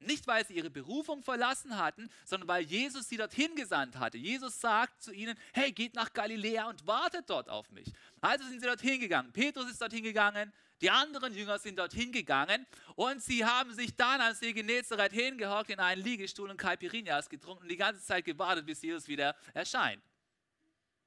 Nicht, 0.00 0.26
weil 0.28 0.46
sie 0.46 0.54
ihre 0.54 0.70
Berufung 0.70 1.22
verlassen 1.22 1.76
hatten, 1.76 2.08
sondern 2.24 2.48
weil 2.48 2.62
Jesus 2.62 3.08
sie 3.08 3.16
dorthin 3.16 3.54
gesandt 3.56 3.96
hatte. 3.98 4.16
Jesus 4.16 4.60
sagt 4.60 5.02
zu 5.02 5.12
ihnen, 5.12 5.36
hey, 5.52 5.72
geht 5.72 5.94
nach 5.94 6.12
Galiläa 6.12 6.70
und 6.70 6.86
wartet 6.86 7.28
dort 7.28 7.48
auf 7.48 7.70
mich. 7.72 7.92
Also 8.20 8.46
sind 8.46 8.60
sie 8.60 8.66
dorthin 8.66 9.00
gegangen. 9.00 9.32
Petrus 9.32 9.68
ist 9.68 9.82
dorthin 9.82 10.04
gegangen, 10.04 10.52
die 10.80 10.90
anderen 10.90 11.34
Jünger 11.34 11.58
sind 11.58 11.78
dorthin 11.78 12.12
gegangen 12.12 12.66
und 12.94 13.22
sie 13.22 13.44
haben 13.44 13.74
sich 13.74 13.96
dann 13.96 14.20
an 14.20 14.34
See 14.34 14.52
Genezareth 14.52 15.12
hingehockt 15.12 15.70
in 15.70 15.80
einen 15.80 16.02
Liegestuhl 16.02 16.50
und 16.50 16.56
Caipirinhas 16.56 17.28
getrunken 17.28 17.64
und 17.64 17.68
die 17.68 17.76
ganze 17.76 18.02
Zeit 18.02 18.24
gewartet, 18.24 18.66
bis 18.66 18.82
Jesus 18.82 19.08
wieder 19.08 19.34
erscheint. 19.54 20.02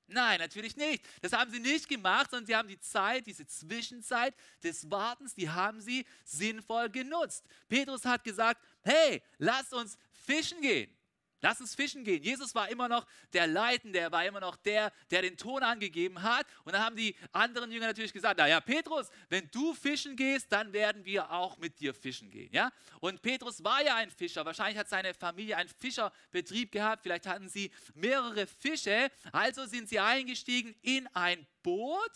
Nein, 0.07 0.39
natürlich 0.39 0.75
nicht. 0.75 1.05
Das 1.21 1.31
haben 1.31 1.49
sie 1.51 1.59
nicht 1.59 1.87
gemacht, 1.87 2.29
sondern 2.29 2.45
sie 2.45 2.55
haben 2.55 2.67
die 2.67 2.79
Zeit, 2.79 3.25
diese 3.25 3.47
Zwischenzeit 3.47 4.35
des 4.61 4.89
Wartens, 4.91 5.33
die 5.33 5.49
haben 5.49 5.79
sie 5.79 6.05
sinnvoll 6.25 6.89
genutzt. 6.89 7.45
Petrus 7.69 8.03
hat 8.03 8.23
gesagt, 8.23 8.61
hey, 8.83 9.21
lasst 9.37 9.73
uns 9.73 9.97
fischen 10.25 10.59
gehen. 10.61 10.93
Lass 11.41 11.60
uns 11.60 11.75
fischen 11.75 12.03
gehen. 12.03 12.24
Jesus 12.24 12.53
war 12.53 12.69
immer 12.69 12.88
noch 12.88 13.05
der 13.33 13.48
Leitende, 13.48 14.00
er 14.00 14.12
war 14.12 14.25
immer 14.25 14.39
noch 14.39 14.55
der, 14.55 14.91
der 15.10 15.24
den 15.24 15.38
Ton 15.38 15.63
angegeben 15.63 16.21
hat. 16.21 16.45
Und 16.63 16.74
dann 16.74 16.83
haben 16.83 16.95
die 16.95 17.15
anderen 17.31 17.71
Jünger 17.71 17.88
natürlich 17.88 18.13
gesagt, 18.13 18.38
naja, 18.38 18.60
Petrus, 18.62 19.10
wenn 19.29 19.50
du 19.51 19.74
fischen 19.74 20.15
gehst, 20.15 20.51
dann 20.51 20.71
werden 20.71 21.03
wir 21.03 21.31
auch 21.31 21.57
mit 21.57 21.79
dir 21.79 21.93
fischen 21.93 22.29
gehen. 22.29 22.50
Ja? 22.53 22.71
Und 23.00 23.21
Petrus 23.21 23.63
war 23.63 23.83
ja 23.83 23.95
ein 23.95 24.12
Fischer. 24.12 24.45
Wahrscheinlich 24.45 24.77
hat 24.77 24.88
seine 24.88 25.13
Familie 25.13 25.57
einen 25.57 25.69
Fischerbetrieb 25.69 26.71
gehabt. 26.71 27.03
Vielleicht 27.03 27.25
hatten 27.25 27.50
sie 27.50 27.71
mehrere 27.95 28.45
Fische. 28.45 29.10
Also 29.31 29.65
sind 29.65 29.89
sie 29.89 30.00
eingestiegen 30.00 30.75
in 30.81 31.07
ein 31.15 31.45
Boot 31.63 32.12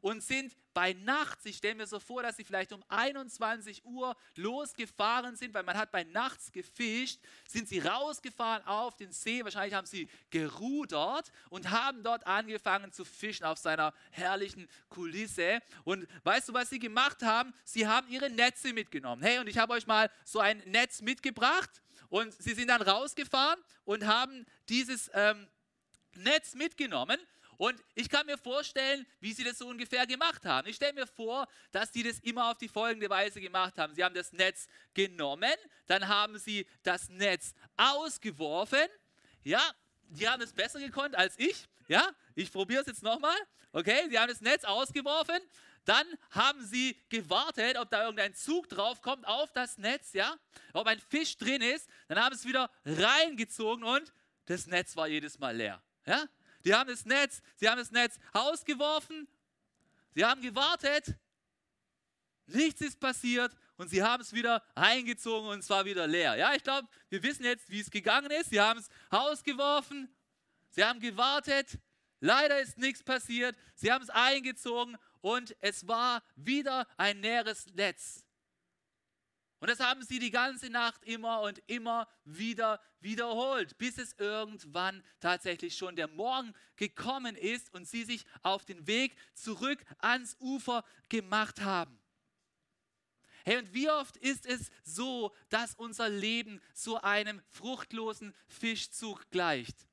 und 0.00 0.22
sind 0.22 0.54
bei 0.72 0.92
Nacht, 0.92 1.38
ich 1.44 1.56
stelle 1.56 1.74
mir 1.74 1.86
so 1.86 1.98
vor, 1.98 2.22
dass 2.22 2.36
sie 2.36 2.44
vielleicht 2.44 2.72
um 2.72 2.82
21 2.88 3.84
Uhr 3.84 4.16
losgefahren 4.36 5.36
sind, 5.36 5.52
weil 5.52 5.64
man 5.64 5.76
hat 5.76 5.90
bei 5.90 6.04
Nachts 6.04 6.52
gefischt, 6.52 7.20
sind 7.48 7.68
sie 7.68 7.80
rausgefahren 7.80 8.64
auf 8.66 8.96
den 8.96 9.12
See, 9.12 9.42
wahrscheinlich 9.42 9.74
haben 9.74 9.86
sie 9.86 10.08
gerudert 10.30 11.32
und 11.48 11.70
haben 11.70 12.02
dort 12.02 12.26
angefangen 12.26 12.92
zu 12.92 13.04
fischen 13.04 13.44
auf 13.44 13.58
seiner 13.58 13.92
herrlichen 14.10 14.68
Kulisse. 14.88 15.60
Und 15.84 16.06
weißt 16.24 16.48
du, 16.48 16.54
was 16.54 16.70
sie 16.70 16.78
gemacht 16.78 17.22
haben? 17.22 17.52
Sie 17.64 17.86
haben 17.86 18.08
ihre 18.08 18.30
Netze 18.30 18.72
mitgenommen. 18.72 19.22
Hey, 19.22 19.38
und 19.38 19.48
ich 19.48 19.58
habe 19.58 19.72
euch 19.72 19.86
mal 19.86 20.10
so 20.24 20.38
ein 20.38 20.58
Netz 20.66 21.02
mitgebracht 21.02 21.82
und 22.08 22.32
sie 22.40 22.54
sind 22.54 22.68
dann 22.68 22.82
rausgefahren 22.82 23.60
und 23.84 24.06
haben 24.06 24.46
dieses 24.68 25.10
ähm, 25.14 25.48
Netz 26.14 26.54
mitgenommen 26.54 27.18
und 27.60 27.78
ich 27.94 28.08
kann 28.08 28.24
mir 28.24 28.38
vorstellen, 28.38 29.06
wie 29.20 29.34
sie 29.34 29.44
das 29.44 29.58
so 29.58 29.68
ungefähr 29.68 30.06
gemacht 30.06 30.46
haben. 30.46 30.66
Ich 30.66 30.76
stelle 30.76 30.94
mir 30.94 31.06
vor, 31.06 31.46
dass 31.72 31.92
sie 31.92 32.02
das 32.02 32.18
immer 32.20 32.50
auf 32.50 32.56
die 32.56 32.68
folgende 32.68 33.10
Weise 33.10 33.38
gemacht 33.38 33.76
haben. 33.76 33.94
Sie 33.94 34.02
haben 34.02 34.14
das 34.14 34.32
Netz 34.32 34.66
genommen, 34.94 35.52
dann 35.86 36.08
haben 36.08 36.38
sie 36.38 36.66
das 36.84 37.10
Netz 37.10 37.52
ausgeworfen. 37.76 38.88
Ja, 39.42 39.60
die 40.08 40.26
haben 40.26 40.40
es 40.40 40.54
besser 40.54 40.80
gekonnt 40.80 41.14
als 41.14 41.38
ich. 41.38 41.68
Ja, 41.86 42.08
ich 42.34 42.50
probiere 42.50 42.80
es 42.80 42.86
jetzt 42.86 43.02
nochmal. 43.02 43.36
Okay, 43.72 44.08
sie 44.08 44.18
haben 44.18 44.30
das 44.30 44.40
Netz 44.40 44.64
ausgeworfen. 44.64 45.38
Dann 45.84 46.06
haben 46.30 46.64
sie 46.64 46.98
gewartet, 47.10 47.76
ob 47.76 47.90
da 47.90 48.04
irgendein 48.04 48.34
Zug 48.34 48.70
drauf 48.70 49.02
kommt 49.02 49.28
auf 49.28 49.52
das 49.52 49.76
Netz, 49.76 50.14
ja, 50.14 50.34
ob 50.72 50.86
ein 50.86 50.98
Fisch 50.98 51.36
drin 51.36 51.60
ist. 51.60 51.90
Dann 52.08 52.24
haben 52.24 52.34
sie 52.34 52.40
es 52.40 52.48
wieder 52.48 52.70
reingezogen 52.86 53.84
und 53.84 54.14
das 54.46 54.66
Netz 54.66 54.96
war 54.96 55.08
jedes 55.08 55.38
Mal 55.38 55.54
leer. 55.54 55.82
Ja, 56.06 56.24
die 56.64 56.74
haben 56.74 56.88
das 56.88 57.04
Netz, 57.04 57.42
sie 57.56 57.68
haben 57.68 57.78
das 57.78 57.90
Netz 57.90 58.18
ausgeworfen, 58.32 59.28
sie 60.14 60.24
haben 60.24 60.40
gewartet, 60.42 61.16
nichts 62.46 62.80
ist 62.80 63.00
passiert 63.00 63.54
und 63.76 63.88
sie 63.88 64.02
haben 64.02 64.20
es 64.20 64.32
wieder 64.32 64.62
eingezogen 64.74 65.48
und 65.48 65.60
es 65.60 65.70
war 65.70 65.84
wieder 65.84 66.06
leer. 66.06 66.36
Ja, 66.36 66.54
ich 66.54 66.62
glaube, 66.62 66.88
wir 67.08 67.22
wissen 67.22 67.44
jetzt, 67.44 67.70
wie 67.70 67.80
es 67.80 67.90
gegangen 67.90 68.30
ist. 68.30 68.50
Sie 68.50 68.60
haben 68.60 68.78
es 68.78 68.88
ausgeworfen, 69.08 70.14
sie 70.70 70.84
haben 70.84 71.00
gewartet, 71.00 71.78
leider 72.20 72.60
ist 72.60 72.78
nichts 72.78 73.02
passiert, 73.02 73.56
sie 73.74 73.90
haben 73.90 74.02
es 74.02 74.10
eingezogen 74.10 74.96
und 75.20 75.56
es 75.60 75.86
war 75.88 76.22
wieder 76.36 76.86
ein 76.96 77.22
leeres 77.22 77.66
Netz. 77.74 78.24
Und 79.60 79.68
das 79.68 79.80
haben 79.80 80.02
sie 80.02 80.18
die 80.18 80.30
ganze 80.30 80.70
Nacht 80.70 81.04
immer 81.04 81.42
und 81.42 81.62
immer 81.66 82.08
wieder 82.24 82.80
wiederholt, 83.00 83.76
bis 83.76 83.98
es 83.98 84.14
irgendwann 84.14 85.04
tatsächlich 85.20 85.76
schon 85.76 85.96
der 85.96 86.08
Morgen 86.08 86.54
gekommen 86.76 87.36
ist 87.36 87.72
und 87.74 87.86
sie 87.86 88.04
sich 88.04 88.24
auf 88.42 88.64
den 88.64 88.86
Weg 88.86 89.14
zurück 89.34 89.84
ans 89.98 90.34
Ufer 90.40 90.82
gemacht 91.10 91.60
haben. 91.60 92.00
Hey, 93.44 93.58
und 93.58 93.72
wie 93.74 93.90
oft 93.90 94.16
ist 94.16 94.46
es 94.46 94.70
so, 94.82 95.34
dass 95.50 95.74
unser 95.74 96.08
Leben 96.08 96.60
so 96.72 96.98
einem 97.00 97.42
fruchtlosen 97.50 98.34
Fischzug 98.48 99.30
gleicht? 99.30 99.89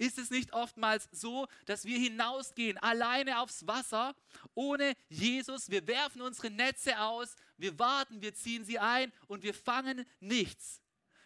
Ist 0.00 0.16
es 0.16 0.30
nicht 0.30 0.54
oftmals 0.54 1.10
so, 1.12 1.46
dass 1.66 1.84
wir 1.84 1.98
hinausgehen, 1.98 2.78
alleine 2.78 3.38
aufs 3.40 3.66
Wasser, 3.66 4.14
ohne 4.54 4.94
Jesus? 5.10 5.68
Wir 5.68 5.86
werfen 5.86 6.22
unsere 6.22 6.48
Netze 6.48 6.98
aus, 6.98 7.36
wir 7.58 7.78
warten, 7.78 8.22
wir 8.22 8.32
ziehen 8.32 8.64
sie 8.64 8.78
ein 8.78 9.12
und 9.26 9.42
wir 9.42 9.52
fangen 9.52 10.06
nichts. 10.18 10.80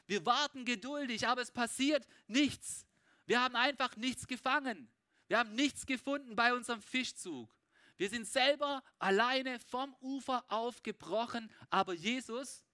Wir 0.08 0.26
warten 0.26 0.64
geduldig, 0.64 1.28
aber 1.28 1.42
es 1.42 1.52
passiert 1.52 2.04
nichts. 2.26 2.84
Wir 3.26 3.40
haben 3.40 3.54
einfach 3.54 3.94
nichts 3.94 4.26
gefangen. 4.26 4.90
Wir 5.28 5.38
haben 5.38 5.54
nichts 5.54 5.86
gefunden 5.86 6.34
bei 6.34 6.52
unserem 6.52 6.82
Fischzug. 6.82 7.56
Wir 7.96 8.10
sind 8.10 8.26
selber 8.26 8.82
alleine 8.98 9.60
vom 9.60 9.94
Ufer 10.00 10.44
aufgebrochen, 10.48 11.48
aber 11.70 11.94
Jesus, 11.94 12.64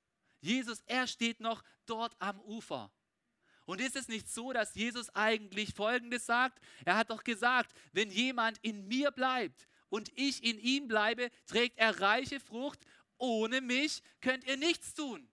Jesus, 0.40 0.80
er 0.86 1.06
steht 1.06 1.40
noch 1.40 1.62
dort 1.84 2.16
am 2.20 2.40
Ufer. 2.40 2.90
Und 3.70 3.80
ist 3.80 3.94
es 3.94 4.08
nicht 4.08 4.28
so, 4.28 4.52
dass 4.52 4.74
Jesus 4.74 5.10
eigentlich 5.10 5.74
Folgendes 5.74 6.26
sagt? 6.26 6.60
Er 6.84 6.96
hat 6.96 7.10
doch 7.10 7.22
gesagt, 7.22 7.72
wenn 7.92 8.10
jemand 8.10 8.58
in 8.62 8.88
mir 8.88 9.12
bleibt 9.12 9.68
und 9.90 10.10
ich 10.16 10.42
in 10.42 10.58
ihm 10.58 10.88
bleibe, 10.88 11.30
trägt 11.46 11.78
er 11.78 12.00
reiche 12.00 12.40
Frucht. 12.40 12.80
Ohne 13.16 13.60
mich 13.60 14.02
könnt 14.20 14.42
ihr 14.42 14.56
nichts 14.56 14.92
tun. 14.92 15.30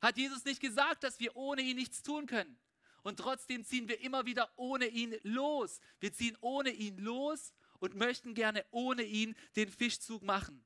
Hat 0.00 0.16
Jesus 0.16 0.46
nicht 0.46 0.62
gesagt, 0.62 1.04
dass 1.04 1.20
wir 1.20 1.36
ohne 1.36 1.60
ihn 1.60 1.76
nichts 1.76 2.02
tun 2.02 2.24
können? 2.24 2.58
Und 3.02 3.18
trotzdem 3.18 3.66
ziehen 3.66 3.86
wir 3.86 4.00
immer 4.00 4.24
wieder 4.24 4.50
ohne 4.56 4.86
ihn 4.86 5.14
los. 5.22 5.80
Wir 6.00 6.14
ziehen 6.14 6.38
ohne 6.40 6.70
ihn 6.70 6.96
los 6.96 7.52
und 7.80 7.96
möchten 7.96 8.32
gerne 8.32 8.64
ohne 8.70 9.02
ihn 9.02 9.36
den 9.56 9.70
Fischzug 9.70 10.22
machen. 10.22 10.64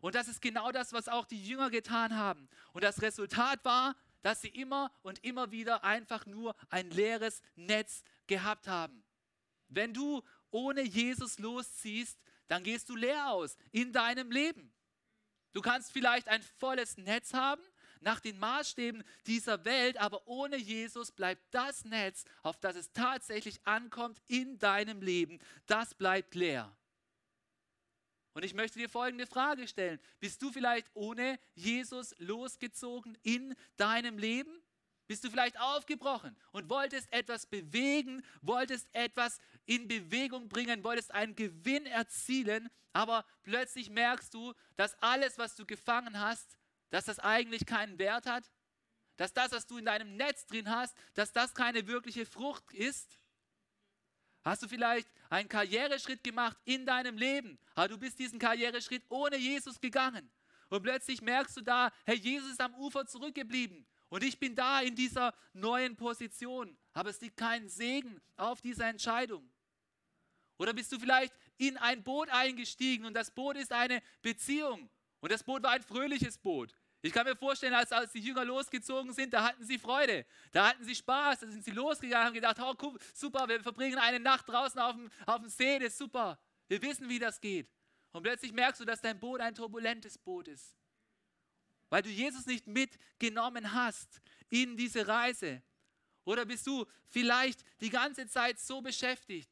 Und 0.00 0.14
das 0.14 0.28
ist 0.28 0.40
genau 0.40 0.72
das, 0.72 0.94
was 0.94 1.08
auch 1.08 1.26
die 1.26 1.42
Jünger 1.42 1.68
getan 1.68 2.16
haben. 2.16 2.48
Und 2.72 2.82
das 2.82 3.02
Resultat 3.02 3.62
war, 3.64 3.94
dass 4.24 4.40
sie 4.40 4.48
immer 4.48 4.90
und 5.02 5.22
immer 5.22 5.52
wieder 5.52 5.84
einfach 5.84 6.24
nur 6.24 6.56
ein 6.70 6.90
leeres 6.90 7.42
Netz 7.56 8.02
gehabt 8.26 8.66
haben. 8.66 9.04
Wenn 9.68 9.92
du 9.92 10.22
ohne 10.50 10.80
Jesus 10.80 11.38
losziehst, 11.38 12.18
dann 12.46 12.64
gehst 12.64 12.88
du 12.88 12.96
leer 12.96 13.28
aus 13.28 13.58
in 13.70 13.92
deinem 13.92 14.30
Leben. 14.30 14.72
Du 15.52 15.60
kannst 15.60 15.92
vielleicht 15.92 16.28
ein 16.28 16.42
volles 16.58 16.96
Netz 16.96 17.34
haben 17.34 17.62
nach 18.00 18.18
den 18.18 18.38
Maßstäben 18.38 19.04
dieser 19.26 19.62
Welt, 19.66 19.98
aber 19.98 20.26
ohne 20.26 20.56
Jesus 20.56 21.12
bleibt 21.12 21.42
das 21.50 21.84
Netz, 21.84 22.24
auf 22.42 22.58
das 22.58 22.76
es 22.76 22.92
tatsächlich 22.92 23.66
ankommt 23.66 24.22
in 24.26 24.58
deinem 24.58 25.02
Leben, 25.02 25.38
das 25.66 25.94
bleibt 25.94 26.34
leer. 26.34 26.74
Und 28.34 28.44
ich 28.44 28.52
möchte 28.52 28.78
dir 28.78 28.88
folgende 28.88 29.26
Frage 29.26 29.66
stellen. 29.68 30.00
Bist 30.18 30.42
du 30.42 30.50
vielleicht 30.50 30.90
ohne 30.94 31.38
Jesus 31.54 32.14
losgezogen 32.18 33.16
in 33.22 33.54
deinem 33.76 34.18
Leben? 34.18 34.60
Bist 35.06 35.22
du 35.22 35.30
vielleicht 35.30 35.60
aufgebrochen 35.60 36.36
und 36.50 36.68
wolltest 36.68 37.12
etwas 37.12 37.46
bewegen, 37.46 38.24
wolltest 38.40 38.88
etwas 38.92 39.38
in 39.66 39.86
Bewegung 39.86 40.48
bringen, 40.48 40.82
wolltest 40.82 41.12
einen 41.12 41.36
Gewinn 41.36 41.86
erzielen, 41.86 42.70
aber 42.92 43.24
plötzlich 43.42 43.90
merkst 43.90 44.32
du, 44.32 44.54
dass 44.76 45.00
alles, 45.02 45.38
was 45.38 45.54
du 45.54 45.66
gefangen 45.66 46.18
hast, 46.18 46.58
dass 46.90 47.04
das 47.04 47.18
eigentlich 47.18 47.66
keinen 47.66 47.98
Wert 47.98 48.26
hat? 48.26 48.50
Dass 49.16 49.32
das, 49.32 49.52
was 49.52 49.66
du 49.66 49.76
in 49.76 49.84
deinem 49.84 50.16
Netz 50.16 50.46
drin 50.46 50.70
hast, 50.70 50.96
dass 51.12 51.32
das 51.32 51.54
keine 51.54 51.86
wirkliche 51.86 52.24
Frucht 52.26 52.72
ist? 52.72 53.18
Hast 54.44 54.62
du 54.62 54.68
vielleicht 54.68 55.08
einen 55.30 55.48
Karriereschritt 55.48 56.22
gemacht 56.22 56.56
in 56.64 56.84
deinem 56.84 57.16
Leben, 57.16 57.58
aber 57.74 57.88
du 57.88 57.98
bist 57.98 58.18
diesen 58.18 58.38
Karriereschritt 58.38 59.02
ohne 59.08 59.36
Jesus 59.36 59.80
gegangen. 59.80 60.30
Und 60.68 60.82
plötzlich 60.82 61.22
merkst 61.22 61.56
du 61.56 61.62
da, 61.62 61.90
Herr 62.04 62.14
Jesus 62.14 62.52
ist 62.52 62.60
am 62.60 62.74
Ufer 62.74 63.06
zurückgeblieben. 63.06 63.86
Und 64.10 64.22
ich 64.22 64.38
bin 64.38 64.54
da 64.54 64.80
in 64.80 64.94
dieser 64.94 65.34
neuen 65.54 65.96
Position. 65.96 66.76
Aber 66.92 67.10
es 67.10 67.20
liegt 67.20 67.36
kein 67.36 67.68
Segen 67.68 68.20
auf 68.36 68.60
dieser 68.60 68.86
Entscheidung. 68.86 69.50
Oder 70.58 70.72
bist 70.72 70.92
du 70.92 70.98
vielleicht 70.98 71.34
in 71.56 71.76
ein 71.78 72.02
Boot 72.04 72.28
eingestiegen 72.28 73.06
und 73.06 73.14
das 73.14 73.30
Boot 73.30 73.56
ist 73.56 73.72
eine 73.72 74.02
Beziehung. 74.22 74.90
Und 75.20 75.32
das 75.32 75.42
Boot 75.42 75.62
war 75.62 75.72
ein 75.72 75.82
fröhliches 75.82 76.38
Boot. 76.38 76.76
Ich 77.04 77.12
kann 77.12 77.26
mir 77.26 77.36
vorstellen, 77.36 77.74
als, 77.74 77.92
als 77.92 78.12
die 78.12 78.20
Jünger 78.20 78.46
losgezogen 78.46 79.12
sind, 79.12 79.34
da 79.34 79.44
hatten 79.44 79.62
sie 79.62 79.78
Freude, 79.78 80.24
da 80.52 80.70
hatten 80.70 80.82
sie 80.84 80.94
Spaß, 80.94 81.40
da 81.40 81.46
sind 81.48 81.62
sie 81.62 81.70
losgegangen, 81.72 82.28
haben 82.28 82.32
gedacht, 82.32 82.56
oh, 82.58 82.74
cool, 82.80 82.98
super, 83.12 83.46
wir 83.46 83.60
verbringen 83.60 83.98
eine 83.98 84.18
Nacht 84.18 84.48
draußen 84.48 84.80
auf 84.80 84.96
dem, 84.96 85.10
auf 85.26 85.38
dem 85.42 85.50
See, 85.50 85.78
das 85.78 85.88
ist 85.88 85.98
super. 85.98 86.38
Wir 86.66 86.80
wissen, 86.80 87.06
wie 87.10 87.18
das 87.18 87.42
geht. 87.42 87.68
Und 88.12 88.22
plötzlich 88.22 88.54
merkst 88.54 88.80
du, 88.80 88.86
dass 88.86 89.02
dein 89.02 89.20
Boot 89.20 89.42
ein 89.42 89.54
turbulentes 89.54 90.16
Boot 90.16 90.48
ist, 90.48 90.78
weil 91.90 92.00
du 92.00 92.08
Jesus 92.08 92.46
nicht 92.46 92.66
mitgenommen 92.66 93.74
hast 93.74 94.22
in 94.48 94.74
diese 94.74 95.06
Reise. 95.06 95.62
Oder 96.24 96.46
bist 96.46 96.66
du 96.66 96.86
vielleicht 97.10 97.62
die 97.82 97.90
ganze 97.90 98.26
Zeit 98.28 98.58
so 98.58 98.80
beschäftigt, 98.80 99.50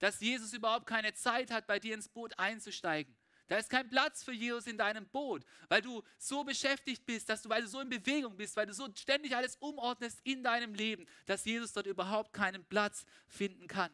dass 0.00 0.18
Jesus 0.18 0.52
überhaupt 0.52 0.86
keine 0.86 1.14
Zeit 1.14 1.52
hat, 1.52 1.68
bei 1.68 1.78
dir 1.78 1.94
ins 1.94 2.08
Boot 2.08 2.36
einzusteigen? 2.36 3.16
Da 3.50 3.58
ist 3.58 3.68
kein 3.68 3.88
Platz 3.88 4.22
für 4.22 4.30
Jesus 4.30 4.68
in 4.68 4.78
deinem 4.78 5.08
Boot, 5.08 5.44
weil 5.68 5.82
du 5.82 6.04
so 6.18 6.44
beschäftigt 6.44 7.04
bist, 7.04 7.28
dass 7.28 7.42
du, 7.42 7.48
weil 7.48 7.62
du 7.62 7.66
so 7.66 7.80
in 7.80 7.88
Bewegung 7.88 8.36
bist, 8.36 8.54
weil 8.54 8.66
du 8.66 8.72
so 8.72 8.88
ständig 8.94 9.34
alles 9.34 9.56
umordnest 9.56 10.20
in 10.22 10.44
deinem 10.44 10.72
Leben, 10.72 11.04
dass 11.26 11.44
Jesus 11.44 11.72
dort 11.72 11.86
überhaupt 11.86 12.32
keinen 12.32 12.64
Platz 12.64 13.04
finden 13.26 13.66
kann. 13.66 13.90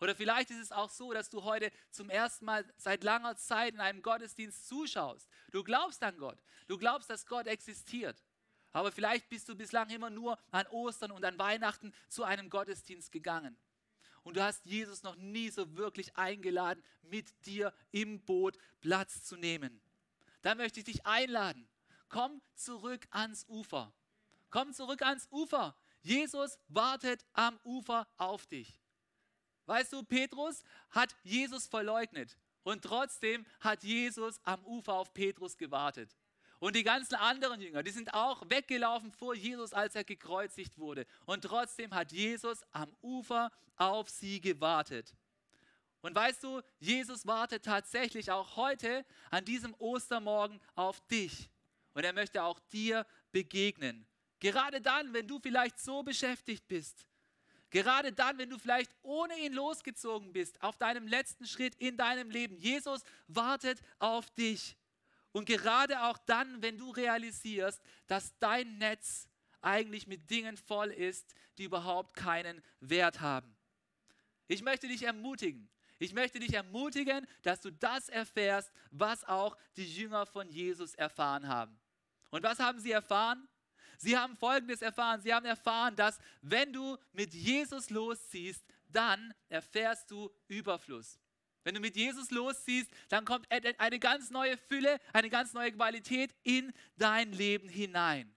Oder 0.00 0.14
vielleicht 0.14 0.50
ist 0.50 0.60
es 0.60 0.72
auch 0.72 0.88
so, 0.88 1.12
dass 1.12 1.28
du 1.28 1.44
heute 1.44 1.70
zum 1.90 2.08
ersten 2.08 2.46
Mal 2.46 2.64
seit 2.78 3.04
langer 3.04 3.36
Zeit 3.36 3.74
in 3.74 3.80
einem 3.80 4.00
Gottesdienst 4.00 4.66
zuschaust. 4.66 5.28
Du 5.50 5.62
glaubst 5.62 6.02
an 6.02 6.16
Gott. 6.16 6.42
Du 6.68 6.78
glaubst, 6.78 7.10
dass 7.10 7.26
Gott 7.26 7.46
existiert. 7.46 8.24
Aber 8.72 8.90
vielleicht 8.90 9.28
bist 9.28 9.50
du 9.50 9.54
bislang 9.54 9.90
immer 9.90 10.08
nur 10.08 10.38
an 10.50 10.66
Ostern 10.68 11.10
und 11.10 11.26
an 11.26 11.38
Weihnachten 11.38 11.92
zu 12.08 12.24
einem 12.24 12.48
Gottesdienst 12.48 13.12
gegangen. 13.12 13.58
Und 14.26 14.36
du 14.36 14.42
hast 14.42 14.66
Jesus 14.66 15.04
noch 15.04 15.14
nie 15.14 15.50
so 15.50 15.76
wirklich 15.76 16.16
eingeladen, 16.16 16.82
mit 17.04 17.46
dir 17.46 17.72
im 17.92 18.18
Boot 18.18 18.58
Platz 18.80 19.22
zu 19.22 19.36
nehmen. 19.36 19.80
Da 20.42 20.56
möchte 20.56 20.80
ich 20.80 20.84
dich 20.84 21.06
einladen. 21.06 21.68
Komm 22.08 22.42
zurück 22.56 23.06
ans 23.12 23.46
Ufer. 23.48 23.92
Komm 24.50 24.72
zurück 24.72 25.02
ans 25.02 25.28
Ufer. 25.30 25.76
Jesus 26.02 26.58
wartet 26.66 27.24
am 27.34 27.56
Ufer 27.62 28.08
auf 28.16 28.48
dich. 28.48 28.80
Weißt 29.66 29.92
du, 29.92 30.02
Petrus 30.02 30.64
hat 30.90 31.14
Jesus 31.22 31.68
verleugnet 31.68 32.36
und 32.64 32.82
trotzdem 32.82 33.46
hat 33.60 33.84
Jesus 33.84 34.40
am 34.42 34.64
Ufer 34.64 34.94
auf 34.94 35.14
Petrus 35.14 35.56
gewartet. 35.56 36.16
Und 36.58 36.76
die 36.76 36.82
ganzen 36.82 37.14
anderen 37.16 37.60
Jünger, 37.60 37.82
die 37.82 37.90
sind 37.90 38.14
auch 38.14 38.48
weggelaufen 38.48 39.12
vor 39.12 39.34
Jesus, 39.34 39.72
als 39.72 39.94
er 39.94 40.04
gekreuzigt 40.04 40.78
wurde. 40.78 41.06
Und 41.26 41.42
trotzdem 41.42 41.94
hat 41.94 42.12
Jesus 42.12 42.62
am 42.72 42.94
Ufer 43.02 43.50
auf 43.76 44.08
sie 44.08 44.40
gewartet. 44.40 45.14
Und 46.00 46.14
weißt 46.14 46.42
du, 46.42 46.62
Jesus 46.78 47.26
wartet 47.26 47.64
tatsächlich 47.64 48.30
auch 48.30 48.56
heute 48.56 49.04
an 49.30 49.44
diesem 49.44 49.74
Ostermorgen 49.78 50.60
auf 50.74 51.00
dich. 51.08 51.50
Und 51.94 52.04
er 52.04 52.12
möchte 52.12 52.42
auch 52.42 52.60
dir 52.72 53.06
begegnen. 53.32 54.06
Gerade 54.38 54.80
dann, 54.80 55.12
wenn 55.12 55.26
du 55.26 55.38
vielleicht 55.40 55.78
so 55.78 56.02
beschäftigt 56.02 56.68
bist, 56.68 57.06
Gerade 57.70 58.12
dann, 58.12 58.38
wenn 58.38 58.48
du 58.48 58.58
vielleicht 58.58 58.90
ohne 59.02 59.36
ihn 59.38 59.52
losgezogen 59.52 60.32
bist, 60.32 60.62
auf 60.62 60.78
deinem 60.78 61.06
letzten 61.06 61.46
Schritt 61.46 61.74
in 61.74 61.96
deinem 61.96 62.30
Leben. 62.30 62.56
Jesus 62.56 63.02
wartet 63.26 63.80
auf 63.98 64.30
dich. 64.30 64.76
Und 65.36 65.44
gerade 65.44 66.02
auch 66.04 66.16
dann, 66.16 66.62
wenn 66.62 66.78
du 66.78 66.92
realisierst, 66.92 67.82
dass 68.06 68.38
dein 68.38 68.78
Netz 68.78 69.28
eigentlich 69.60 70.06
mit 70.06 70.30
Dingen 70.30 70.56
voll 70.56 70.90
ist, 70.90 71.34
die 71.58 71.64
überhaupt 71.64 72.16
keinen 72.16 72.62
Wert 72.80 73.20
haben. 73.20 73.54
Ich 74.48 74.62
möchte 74.62 74.88
dich 74.88 75.02
ermutigen. 75.02 75.68
Ich 75.98 76.14
möchte 76.14 76.38
dich 76.38 76.54
ermutigen, 76.54 77.26
dass 77.42 77.60
du 77.60 77.70
das 77.70 78.08
erfährst, 78.08 78.72
was 78.90 79.24
auch 79.24 79.58
die 79.76 79.84
Jünger 79.84 80.24
von 80.24 80.48
Jesus 80.48 80.94
erfahren 80.94 81.46
haben. 81.48 81.78
Und 82.30 82.42
was 82.42 82.58
haben 82.58 82.80
sie 82.80 82.92
erfahren? 82.92 83.46
Sie 83.98 84.16
haben 84.16 84.38
Folgendes 84.38 84.80
erfahren. 84.80 85.20
Sie 85.20 85.34
haben 85.34 85.44
erfahren, 85.44 85.94
dass 85.96 86.18
wenn 86.40 86.72
du 86.72 86.96
mit 87.12 87.34
Jesus 87.34 87.90
losziehst, 87.90 88.64
dann 88.88 89.34
erfährst 89.50 90.10
du 90.10 90.30
Überfluss. 90.48 91.18
Wenn 91.66 91.74
du 91.74 91.80
mit 91.80 91.96
Jesus 91.96 92.30
losziehst, 92.30 92.88
dann 93.08 93.24
kommt 93.24 93.50
eine 93.50 93.98
ganz 93.98 94.30
neue 94.30 94.56
Fülle, 94.56 95.00
eine 95.12 95.28
ganz 95.28 95.52
neue 95.52 95.72
Qualität 95.72 96.32
in 96.44 96.72
dein 96.96 97.32
Leben 97.32 97.68
hinein. 97.68 98.32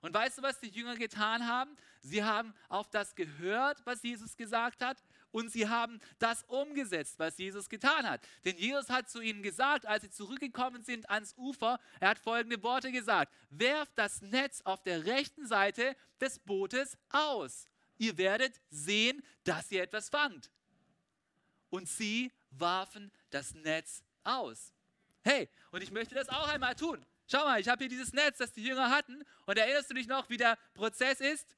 Und 0.00 0.14
weißt 0.14 0.38
du, 0.38 0.42
was 0.42 0.60
die 0.60 0.70
Jünger 0.70 0.96
getan 0.96 1.46
haben? 1.46 1.76
Sie 2.00 2.24
haben 2.24 2.54
auf 2.70 2.88
das 2.88 3.14
gehört, 3.16 3.84
was 3.84 4.02
Jesus 4.02 4.34
gesagt 4.38 4.82
hat, 4.82 4.96
und 5.30 5.52
sie 5.52 5.68
haben 5.68 6.00
das 6.18 6.42
umgesetzt, 6.44 7.18
was 7.18 7.36
Jesus 7.36 7.68
getan 7.68 8.08
hat. 8.08 8.26
Denn 8.46 8.56
Jesus 8.56 8.88
hat 8.88 9.10
zu 9.10 9.20
ihnen 9.20 9.42
gesagt, 9.42 9.84
als 9.84 10.02
sie 10.04 10.10
zurückgekommen 10.10 10.82
sind 10.84 11.10
ans 11.10 11.34
Ufer, 11.36 11.78
er 12.00 12.08
hat 12.08 12.18
folgende 12.18 12.62
Worte 12.62 12.90
gesagt, 12.92 13.30
werft 13.50 13.92
das 13.96 14.22
Netz 14.22 14.62
auf 14.62 14.82
der 14.82 15.04
rechten 15.04 15.46
Seite 15.46 15.94
des 16.18 16.38
Bootes 16.38 16.96
aus. 17.10 17.66
Ihr 17.98 18.16
werdet 18.16 18.58
sehen, 18.70 19.22
dass 19.42 19.70
ihr 19.70 19.82
etwas 19.82 20.08
fangt. 20.08 20.50
Und 21.68 21.90
sie 21.90 22.32
warfen 22.58 23.12
das 23.30 23.54
Netz 23.54 24.02
aus. 24.22 24.72
Hey, 25.22 25.48
und 25.70 25.82
ich 25.82 25.90
möchte 25.90 26.14
das 26.14 26.28
auch 26.28 26.48
einmal 26.48 26.74
tun. 26.74 27.04
Schau 27.26 27.44
mal, 27.44 27.60
ich 27.60 27.68
habe 27.68 27.84
hier 27.84 27.88
dieses 27.88 28.12
Netz, 28.12 28.38
das 28.38 28.52
die 28.52 28.64
Jünger 28.64 28.90
hatten. 28.90 29.22
Und 29.46 29.58
erinnerst 29.58 29.90
du 29.90 29.94
dich 29.94 30.06
noch, 30.06 30.28
wie 30.28 30.36
der 30.36 30.58
Prozess 30.74 31.20
ist? 31.20 31.56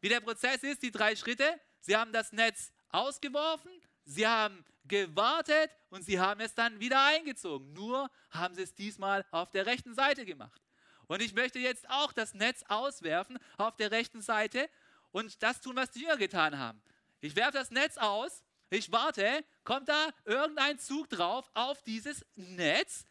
Wie 0.00 0.08
der 0.08 0.20
Prozess 0.20 0.62
ist, 0.62 0.82
die 0.82 0.90
drei 0.90 1.16
Schritte. 1.16 1.60
Sie 1.80 1.96
haben 1.96 2.12
das 2.12 2.32
Netz 2.32 2.72
ausgeworfen, 2.90 3.70
sie 4.04 4.26
haben 4.26 4.64
gewartet 4.84 5.70
und 5.90 6.04
sie 6.04 6.20
haben 6.20 6.40
es 6.40 6.54
dann 6.54 6.80
wieder 6.80 7.04
eingezogen. 7.04 7.72
Nur 7.72 8.10
haben 8.30 8.54
sie 8.54 8.62
es 8.62 8.74
diesmal 8.74 9.24
auf 9.30 9.50
der 9.50 9.66
rechten 9.66 9.94
Seite 9.94 10.24
gemacht. 10.24 10.62
Und 11.06 11.20
ich 11.20 11.34
möchte 11.34 11.58
jetzt 11.58 11.88
auch 11.90 12.12
das 12.12 12.34
Netz 12.34 12.62
auswerfen 12.68 13.38
auf 13.58 13.76
der 13.76 13.90
rechten 13.90 14.22
Seite 14.22 14.68
und 15.10 15.42
das 15.42 15.60
tun, 15.60 15.76
was 15.76 15.90
die 15.90 16.00
Jünger 16.00 16.16
getan 16.16 16.58
haben. 16.58 16.82
Ich 17.20 17.36
werfe 17.36 17.52
das 17.52 17.70
Netz 17.70 17.96
aus, 17.96 18.43
ich 18.70 18.90
warte, 18.90 19.44
kommt 19.64 19.88
da 19.88 20.08
irgendein 20.24 20.78
Zug 20.78 21.08
drauf 21.08 21.50
auf 21.54 21.82
dieses 21.82 22.24
Netz 22.34 23.04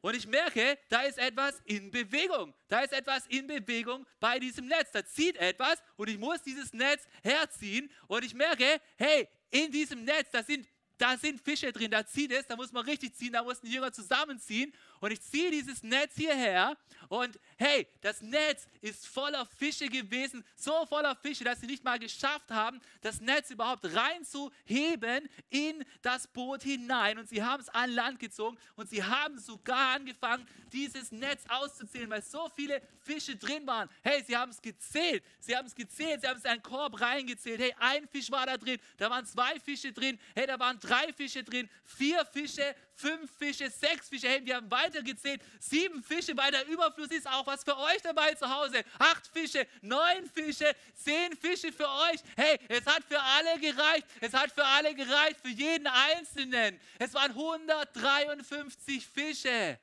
und 0.00 0.14
ich 0.14 0.26
merke, 0.26 0.78
da 0.88 1.02
ist 1.02 1.18
etwas 1.18 1.60
in 1.64 1.90
Bewegung. 1.90 2.54
Da 2.68 2.80
ist 2.80 2.92
etwas 2.92 3.26
in 3.26 3.46
Bewegung 3.46 4.06
bei 4.20 4.38
diesem 4.38 4.66
Netz. 4.66 4.92
Da 4.92 5.04
zieht 5.04 5.36
etwas 5.36 5.82
und 5.96 6.08
ich 6.08 6.18
muss 6.18 6.42
dieses 6.42 6.72
Netz 6.72 7.06
herziehen. 7.22 7.90
Und 8.06 8.24
ich 8.24 8.34
merke, 8.34 8.80
hey, 8.96 9.28
in 9.50 9.72
diesem 9.72 10.04
Netz, 10.04 10.30
da 10.30 10.42
sind, 10.42 10.68
da 10.98 11.16
sind 11.16 11.40
Fische 11.40 11.72
drin, 11.72 11.90
da 11.90 12.06
zieht 12.06 12.30
es, 12.30 12.46
da 12.46 12.54
muss 12.54 12.70
man 12.70 12.84
richtig 12.84 13.16
ziehen, 13.16 13.32
da 13.32 13.42
muss 13.42 13.62
ein 13.62 13.70
Jünger 13.70 13.92
zusammenziehen 13.92 14.72
und 15.00 15.12
ich 15.12 15.20
ziehe 15.20 15.50
dieses 15.50 15.82
Netz 15.82 16.14
hierher 16.16 16.76
und 17.08 17.38
hey, 17.56 17.86
das 18.00 18.20
Netz 18.20 18.66
ist 18.80 19.06
voller 19.06 19.46
Fische 19.46 19.88
gewesen, 19.88 20.44
so 20.56 20.86
voller 20.86 21.16
Fische, 21.16 21.44
dass 21.44 21.60
sie 21.60 21.66
nicht 21.66 21.84
mal 21.84 21.98
geschafft 21.98 22.50
haben, 22.50 22.80
das 23.00 23.20
Netz 23.20 23.50
überhaupt 23.50 23.84
reinzuheben 23.94 25.28
in 25.48 25.84
das 26.02 26.26
Boot 26.26 26.62
hinein 26.62 27.18
und 27.18 27.28
sie 27.28 27.42
haben 27.42 27.60
es 27.60 27.68
an 27.70 27.90
Land 27.90 28.18
gezogen 28.18 28.58
und 28.76 28.90
sie 28.90 29.02
haben 29.02 29.38
sogar 29.38 29.94
angefangen, 29.94 30.46
dieses 30.72 31.10
Netz 31.12 31.42
auszuzählen, 31.48 32.10
weil 32.10 32.22
so 32.22 32.50
viele 32.54 32.82
Fische 33.00 33.36
drin 33.36 33.66
waren. 33.66 33.88
Hey, 34.02 34.22
sie 34.26 34.36
haben 34.36 34.50
es 34.50 34.60
gezählt, 34.60 35.24
sie 35.40 35.56
haben 35.56 35.66
es 35.66 35.74
gezählt, 35.74 36.20
sie 36.20 36.28
haben 36.28 36.36
es 36.36 36.44
in 36.44 36.50
einen 36.50 36.62
Korb 36.62 37.00
reingezählt. 37.00 37.60
Hey, 37.60 37.74
ein 37.78 38.06
Fisch 38.08 38.30
war 38.30 38.46
da 38.46 38.56
drin, 38.56 38.78
da 38.98 39.08
waren 39.10 39.24
zwei 39.24 39.58
Fische 39.60 39.92
drin, 39.92 40.18
hey, 40.34 40.46
da 40.46 40.58
waren 40.58 40.78
drei 40.78 41.12
Fische 41.12 41.42
drin, 41.42 41.68
vier 41.84 42.24
Fische, 42.26 42.74
fünf 42.98 43.30
Fische, 43.38 43.70
sechs 43.70 44.08
Fische, 44.08 44.28
hey, 44.28 44.44
die 44.44 44.52
haben 44.52 44.70
weitergezählt, 44.70 45.40
sieben 45.60 46.02
Fische, 46.02 46.36
weil 46.36 46.50
der 46.50 46.66
Überfluss 46.66 47.10
ist 47.10 47.26
auch 47.28 47.46
was 47.46 47.62
für 47.62 47.76
euch 47.76 48.02
dabei 48.02 48.34
zu 48.34 48.48
Hause. 48.48 48.82
Acht 48.98 49.26
Fische, 49.26 49.66
neun 49.82 50.28
Fische, 50.34 50.74
zehn 50.94 51.36
Fische 51.36 51.72
für 51.72 51.88
euch. 51.88 52.20
Hey, 52.36 52.58
es 52.68 52.84
hat 52.86 53.04
für 53.04 53.20
alle 53.20 53.60
gereicht, 53.60 54.06
es 54.20 54.34
hat 54.34 54.52
für 54.52 54.64
alle 54.64 54.94
gereicht, 54.94 55.40
für 55.40 55.48
jeden 55.48 55.86
Einzelnen. 55.86 56.80
Es 56.98 57.14
waren 57.14 57.30
153 57.30 59.06
Fische. 59.06 59.78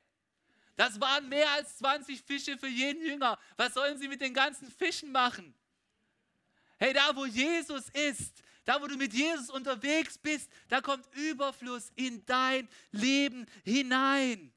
Das 0.76 1.00
waren 1.00 1.28
mehr 1.28 1.50
als 1.52 1.78
20 1.78 2.20
Fische 2.20 2.58
für 2.58 2.68
jeden 2.68 3.04
Jünger. 3.04 3.38
Was 3.56 3.72
sollen 3.72 3.98
sie 3.98 4.08
mit 4.08 4.20
den 4.20 4.34
ganzen 4.34 4.70
Fischen 4.70 5.10
machen? 5.10 5.54
Hey, 6.78 6.92
da 6.92 7.16
wo 7.16 7.24
Jesus 7.24 7.88
ist, 7.88 8.42
da 8.66 8.82
wo 8.82 8.86
du 8.86 8.96
mit 8.96 9.14
Jesus 9.14 9.48
unterwegs 9.48 10.18
bist, 10.18 10.50
da 10.68 10.82
kommt 10.82 11.06
Überfluss 11.14 11.90
in 11.94 12.26
dein 12.26 12.68
Leben 12.90 13.46
hinein. 13.64 14.52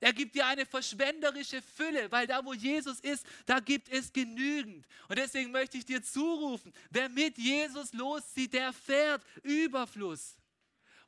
Er 0.00 0.14
gibt 0.14 0.34
dir 0.34 0.46
eine 0.46 0.64
verschwenderische 0.64 1.60
Fülle, 1.60 2.10
weil 2.10 2.26
da, 2.26 2.42
wo 2.42 2.54
Jesus 2.54 3.00
ist, 3.00 3.26
da 3.44 3.60
gibt 3.60 3.90
es 3.90 4.10
genügend. 4.10 4.86
Und 5.08 5.18
deswegen 5.18 5.50
möchte 5.50 5.76
ich 5.76 5.84
dir 5.84 6.02
zurufen, 6.02 6.72
wer 6.88 7.10
mit 7.10 7.36
Jesus 7.36 7.92
loszieht, 7.92 8.54
der 8.54 8.72
fährt 8.72 9.22
Überfluss. 9.42 10.39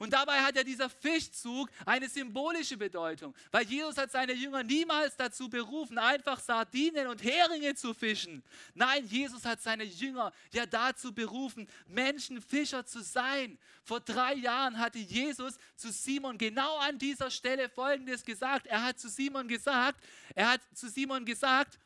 Und 0.03 0.13
dabei 0.15 0.41
hat 0.41 0.57
ja 0.57 0.65
dieser 0.65 0.91
Fischzug 0.91 1.71
eine 1.87 2.09
symbolische 2.09 2.77
Bedeutung, 2.77 3.33
weil 3.53 3.65
Jesus 3.65 3.97
hat 3.97 4.11
seine 4.11 4.33
Jünger 4.33 4.65
niemals 4.65 5.17
dazu 5.17 5.49
berufen, 5.49 5.97
einfach 5.97 6.41
Sardinen 6.41 7.07
und 7.07 7.23
Heringe 7.23 7.77
zu 7.77 7.95
fischen. 7.95 8.43
Nein, 8.75 9.07
Jesus 9.07 9.45
hat 9.45 9.63
seine 9.63 9.85
Jünger 9.85 10.33
ja 10.51 10.67
dazu 10.67 11.15
berufen, 11.15 11.69
Menschenfischer 11.87 12.85
zu 12.85 13.01
sein. 13.01 13.57
Vor 13.85 14.01
drei 14.01 14.35
Jahren 14.35 14.77
hatte 14.77 14.99
Jesus 14.99 15.57
zu 15.77 15.93
Simon 15.93 16.37
genau 16.37 16.79
an 16.79 16.99
dieser 16.99 17.31
Stelle 17.31 17.69
Folgendes 17.69 18.25
gesagt. 18.25 18.67
Er 18.67 18.83
hat 18.83 18.99
zu 18.99 19.09
Simon 19.09 19.47
gesagt, 19.47 20.03
er 20.35 20.51
hat 20.51 20.63
zu 20.75 20.89
Simon 20.89 21.25
gesagt, 21.25 21.79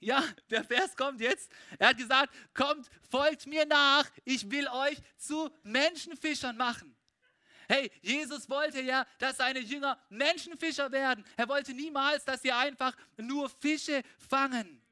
ja, 0.00 0.24
der 0.50 0.64
Vers 0.64 0.96
kommt 0.96 1.20
jetzt. 1.20 1.50
Er 1.78 1.88
hat 1.88 1.98
gesagt, 1.98 2.34
kommt, 2.54 2.88
folgt 3.10 3.46
mir 3.46 3.66
nach, 3.66 4.08
ich 4.24 4.50
will 4.50 4.66
euch 4.68 4.98
zu 5.16 5.50
Menschenfischern 5.62 6.56
machen. 6.56 6.96
Hey, 7.68 7.90
Jesus 8.02 8.48
wollte 8.50 8.80
ja, 8.80 9.06
dass 9.18 9.36
seine 9.36 9.60
Jünger 9.60 9.96
Menschenfischer 10.08 10.90
werden. 10.90 11.24
Er 11.36 11.48
wollte 11.48 11.72
niemals, 11.72 12.24
dass 12.24 12.42
sie 12.42 12.50
einfach 12.50 12.96
nur 13.16 13.48
Fische 13.48 14.02
fangen. 14.18 14.82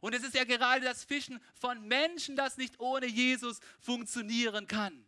Und 0.00 0.14
es 0.14 0.24
ist 0.24 0.34
ja 0.34 0.44
gerade 0.44 0.84
das 0.84 1.04
Fischen 1.04 1.40
von 1.54 1.86
Menschen, 1.86 2.34
das 2.34 2.56
nicht 2.56 2.80
ohne 2.80 3.06
Jesus 3.06 3.60
funktionieren 3.78 4.66
kann. 4.66 5.06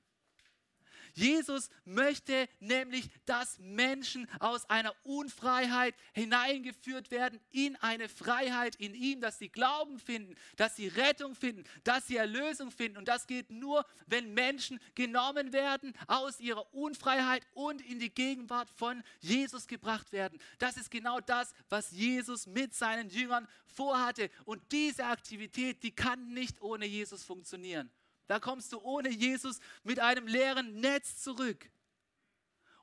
Jesus 1.15 1.69
möchte 1.85 2.49
nämlich, 2.61 3.09
dass 3.27 3.59
Menschen 3.59 4.29
aus 4.41 4.69
einer 4.71 4.95
Unfreiheit 5.05 5.95
hineingeführt 6.15 7.11
werden 7.11 7.41
in 7.51 7.77
eine 7.77 8.09
Freiheit 8.09 8.77
in 8.77 8.95
ihm, 8.95 9.21
dass 9.21 9.39
sie 9.39 9.49
Glauben 9.49 9.99
finden, 9.99 10.35
dass 10.57 10.77
sie 10.77 10.89
Rettung 10.89 11.35
finden, 11.35 11.65
dass 11.85 12.07
sie 12.07 12.17
Erlösung 12.17 12.71
finden. 12.71 12.99
Und 12.99 13.09
das 13.09 13.27
geht 13.27 13.51
nur, 13.51 13.85
wenn 14.07 14.35
Menschen 14.35 14.81
genommen 14.95 15.53
werden 15.53 15.93
aus 16.07 16.41
ihrer 16.41 16.73
Unfreiheit 16.75 17.47
und 17.55 17.81
in 17.83 17.99
die 17.99 18.13
Gegenwart 18.13 18.71
von 18.71 19.03
Jesus 19.21 19.67
gebracht 19.67 20.13
werden. 20.13 20.39
Das 20.59 20.77
ist 20.77 20.91
genau 20.91 21.21
das, 21.21 21.53
was 21.69 21.91
Jesus 21.91 22.47
mit 22.47 22.75
seinen 22.75 23.11
Jüngern 23.11 23.47
vorhatte. 23.67 24.31
Und 24.45 24.61
diese 24.73 25.05
Aktivität, 25.05 25.83
die 25.83 25.93
kann 25.95 26.33
nicht 26.33 26.61
ohne 26.61 26.87
Jesus 26.87 27.25
funktionieren. 27.25 27.91
Da 28.27 28.39
kommst 28.41 28.73
du 28.73 28.81
ohne 28.81 29.11
Jesus 29.11 29.61
mit 29.83 29.99
einem 30.01 30.27
leeren 30.27 30.81
Netz 30.81 31.23
zurück. 31.23 31.71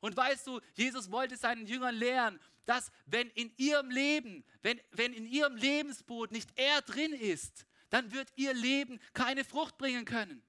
Und 0.02 0.16
weißt 0.16 0.48
du, 0.48 0.62
Jesus 0.76 1.12
wollte 1.12 1.38
seinen 1.38 1.68
Jüngern 1.68 1.96
lehren, 1.96 2.40
dass 2.66 2.92
wenn 3.06 3.30
in 3.32 3.52
ihrem 3.58 3.90
Leben, 3.90 4.46
wenn, 4.62 4.80
wenn 4.92 5.14
in 5.14 5.26
ihrem 5.26 5.56
Lebensboot 5.56 6.32
nicht 6.32 6.50
er 6.56 6.82
drin 6.82 7.14
ist, 7.14 7.66
dann 7.90 8.12
wird 8.12 8.32
ihr 8.36 8.54
Leben 8.54 9.00
keine 9.14 9.44
Frucht 9.44 9.78
bringen 9.78 10.06
können. 10.06 10.44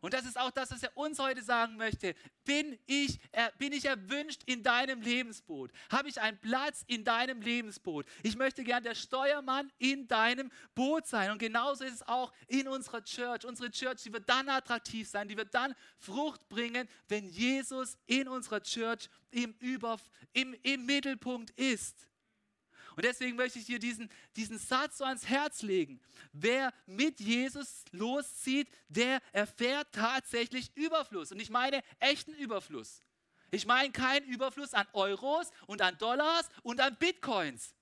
Und 0.00 0.14
das 0.14 0.24
ist 0.24 0.38
auch 0.38 0.50
das, 0.50 0.70
was 0.70 0.82
er 0.82 0.96
uns 0.96 1.18
heute 1.18 1.42
sagen 1.42 1.76
möchte. 1.76 2.14
Bin 2.44 2.78
ich, 2.86 3.18
bin 3.58 3.72
ich 3.72 3.84
erwünscht 3.84 4.42
in 4.46 4.62
deinem 4.62 5.02
Lebensboot? 5.02 5.70
Habe 5.90 6.08
ich 6.08 6.20
einen 6.20 6.38
Platz 6.38 6.84
in 6.86 7.04
deinem 7.04 7.42
Lebensboot? 7.42 8.06
Ich 8.22 8.36
möchte 8.36 8.64
gern 8.64 8.82
der 8.82 8.94
Steuermann 8.94 9.70
in 9.78 10.08
deinem 10.08 10.50
Boot 10.74 11.06
sein. 11.06 11.30
Und 11.30 11.38
genauso 11.38 11.84
ist 11.84 11.94
es 11.94 12.08
auch 12.08 12.32
in 12.46 12.66
unserer 12.66 13.04
Church. 13.04 13.44
Unsere 13.44 13.70
Church, 13.70 14.02
die 14.02 14.12
wird 14.12 14.28
dann 14.28 14.48
attraktiv 14.48 15.08
sein, 15.08 15.28
die 15.28 15.36
wird 15.36 15.54
dann 15.54 15.74
Frucht 15.98 16.48
bringen, 16.48 16.88
wenn 17.08 17.28
Jesus 17.28 17.96
in 18.06 18.26
unserer 18.28 18.62
Church 18.62 19.08
im, 19.30 19.54
Über, 19.60 19.98
im, 20.32 20.54
im 20.62 20.86
Mittelpunkt 20.86 21.50
ist. 21.50 22.09
Und 23.00 23.06
deswegen 23.06 23.36
möchte 23.36 23.58
ich 23.58 23.64
dir 23.64 23.78
diesen, 23.78 24.10
diesen 24.36 24.58
Satz 24.58 24.98
so 24.98 25.04
ans 25.04 25.26
Herz 25.26 25.62
legen. 25.62 26.02
Wer 26.34 26.70
mit 26.84 27.18
Jesus 27.18 27.82
loszieht, 27.92 28.68
der 28.90 29.22
erfährt 29.32 29.90
tatsächlich 29.92 30.70
Überfluss. 30.76 31.32
Und 31.32 31.40
ich 31.40 31.48
meine 31.48 31.82
echten 31.98 32.34
Überfluss. 32.34 33.00
Ich 33.50 33.64
meine 33.64 33.90
keinen 33.90 34.26
Überfluss 34.26 34.74
an 34.74 34.86
Euros 34.92 35.50
und 35.66 35.80
an 35.80 35.96
Dollars 35.96 36.50
und 36.62 36.78
an 36.82 36.94
Bitcoins. 36.98 37.74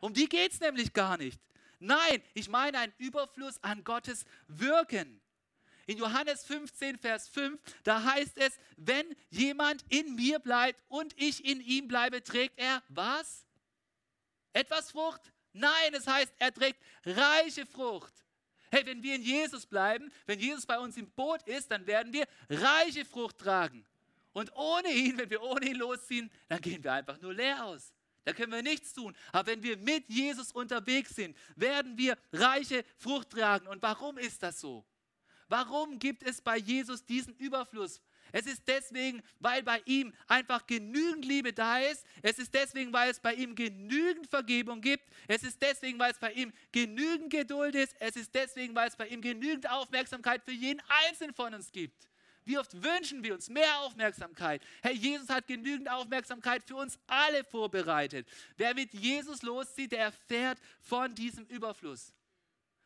Um 0.00 0.14
die 0.14 0.28
geht 0.28 0.50
es 0.50 0.58
nämlich 0.58 0.92
gar 0.92 1.16
nicht. 1.16 1.40
Nein, 1.78 2.20
ich 2.34 2.48
meine 2.48 2.80
einen 2.80 2.94
Überfluss 2.98 3.62
an 3.62 3.84
Gottes 3.84 4.24
Wirken. 4.48 5.20
In 5.86 5.96
Johannes 5.96 6.44
15, 6.44 6.98
Vers 6.98 7.28
5, 7.28 7.60
da 7.84 8.02
heißt 8.02 8.36
es, 8.36 8.58
wenn 8.76 9.14
jemand 9.28 9.84
in 9.90 10.16
mir 10.16 10.40
bleibt 10.40 10.82
und 10.88 11.14
ich 11.16 11.44
in 11.44 11.60
ihm 11.60 11.86
bleibe, 11.86 12.24
trägt 12.24 12.58
er 12.58 12.82
was? 12.88 13.46
Etwas 14.52 14.90
Frucht? 14.90 15.32
Nein, 15.52 15.94
es 15.94 16.06
heißt, 16.06 16.32
er 16.38 16.52
trägt 16.52 16.82
reiche 17.04 17.66
Frucht. 17.66 18.12
Hey, 18.70 18.86
wenn 18.86 19.02
wir 19.02 19.16
in 19.16 19.22
Jesus 19.22 19.66
bleiben, 19.66 20.12
wenn 20.26 20.38
Jesus 20.38 20.64
bei 20.64 20.78
uns 20.78 20.96
im 20.96 21.10
Boot 21.10 21.42
ist, 21.42 21.70
dann 21.70 21.86
werden 21.86 22.12
wir 22.12 22.26
reiche 22.48 23.04
Frucht 23.04 23.38
tragen. 23.38 23.84
Und 24.32 24.54
ohne 24.54 24.92
ihn, 24.92 25.18
wenn 25.18 25.28
wir 25.28 25.42
ohne 25.42 25.66
ihn 25.66 25.76
losziehen, 25.76 26.30
dann 26.48 26.60
gehen 26.60 26.84
wir 26.84 26.92
einfach 26.92 27.20
nur 27.20 27.34
leer 27.34 27.64
aus. 27.64 27.92
Da 28.24 28.32
können 28.32 28.52
wir 28.52 28.62
nichts 28.62 28.92
tun. 28.92 29.16
Aber 29.32 29.50
wenn 29.50 29.62
wir 29.62 29.76
mit 29.76 30.08
Jesus 30.08 30.52
unterwegs 30.52 31.16
sind, 31.16 31.36
werden 31.56 31.98
wir 31.98 32.16
reiche 32.32 32.84
Frucht 32.96 33.30
tragen. 33.30 33.66
Und 33.66 33.82
warum 33.82 34.18
ist 34.18 34.42
das 34.42 34.60
so? 34.60 34.84
Warum 35.48 35.98
gibt 35.98 36.22
es 36.22 36.40
bei 36.40 36.58
Jesus 36.58 37.04
diesen 37.04 37.34
Überfluss? 37.34 38.00
Es 38.32 38.46
ist 38.46 38.62
deswegen, 38.66 39.22
weil 39.38 39.62
bei 39.62 39.82
ihm 39.84 40.12
einfach 40.26 40.66
genügend 40.66 41.24
Liebe 41.24 41.52
da 41.52 41.78
ist. 41.80 42.04
Es 42.22 42.38
ist 42.38 42.54
deswegen, 42.54 42.92
weil 42.92 43.10
es 43.10 43.20
bei 43.20 43.34
ihm 43.34 43.54
genügend 43.54 44.26
Vergebung 44.28 44.80
gibt. 44.80 45.04
Es 45.28 45.42
ist 45.42 45.60
deswegen, 45.62 45.98
weil 45.98 46.12
es 46.12 46.18
bei 46.18 46.32
ihm 46.32 46.52
genügend 46.72 47.30
Geduld 47.30 47.74
ist. 47.74 47.94
Es 47.98 48.16
ist 48.16 48.34
deswegen, 48.34 48.74
weil 48.74 48.88
es 48.88 48.96
bei 48.96 49.08
ihm 49.08 49.20
genügend 49.20 49.68
Aufmerksamkeit 49.70 50.42
für 50.44 50.52
jeden 50.52 50.82
Einzelnen 51.06 51.34
von 51.34 51.54
uns 51.54 51.72
gibt. 51.72 52.10
Wie 52.44 52.58
oft 52.58 52.82
wünschen 52.82 53.22
wir 53.22 53.34
uns 53.34 53.48
mehr 53.48 53.80
Aufmerksamkeit? 53.80 54.62
Herr 54.82 54.92
Jesus 54.92 55.28
hat 55.28 55.46
genügend 55.46 55.90
Aufmerksamkeit 55.90 56.62
für 56.64 56.76
uns 56.76 56.98
alle 57.06 57.44
vorbereitet. 57.44 58.26
Wer 58.56 58.74
mit 58.74 58.92
Jesus 58.94 59.42
loszieht, 59.42 59.92
der 59.92 60.04
erfährt 60.04 60.58
von 60.80 61.14
diesem 61.14 61.44
Überfluss. 61.46 62.14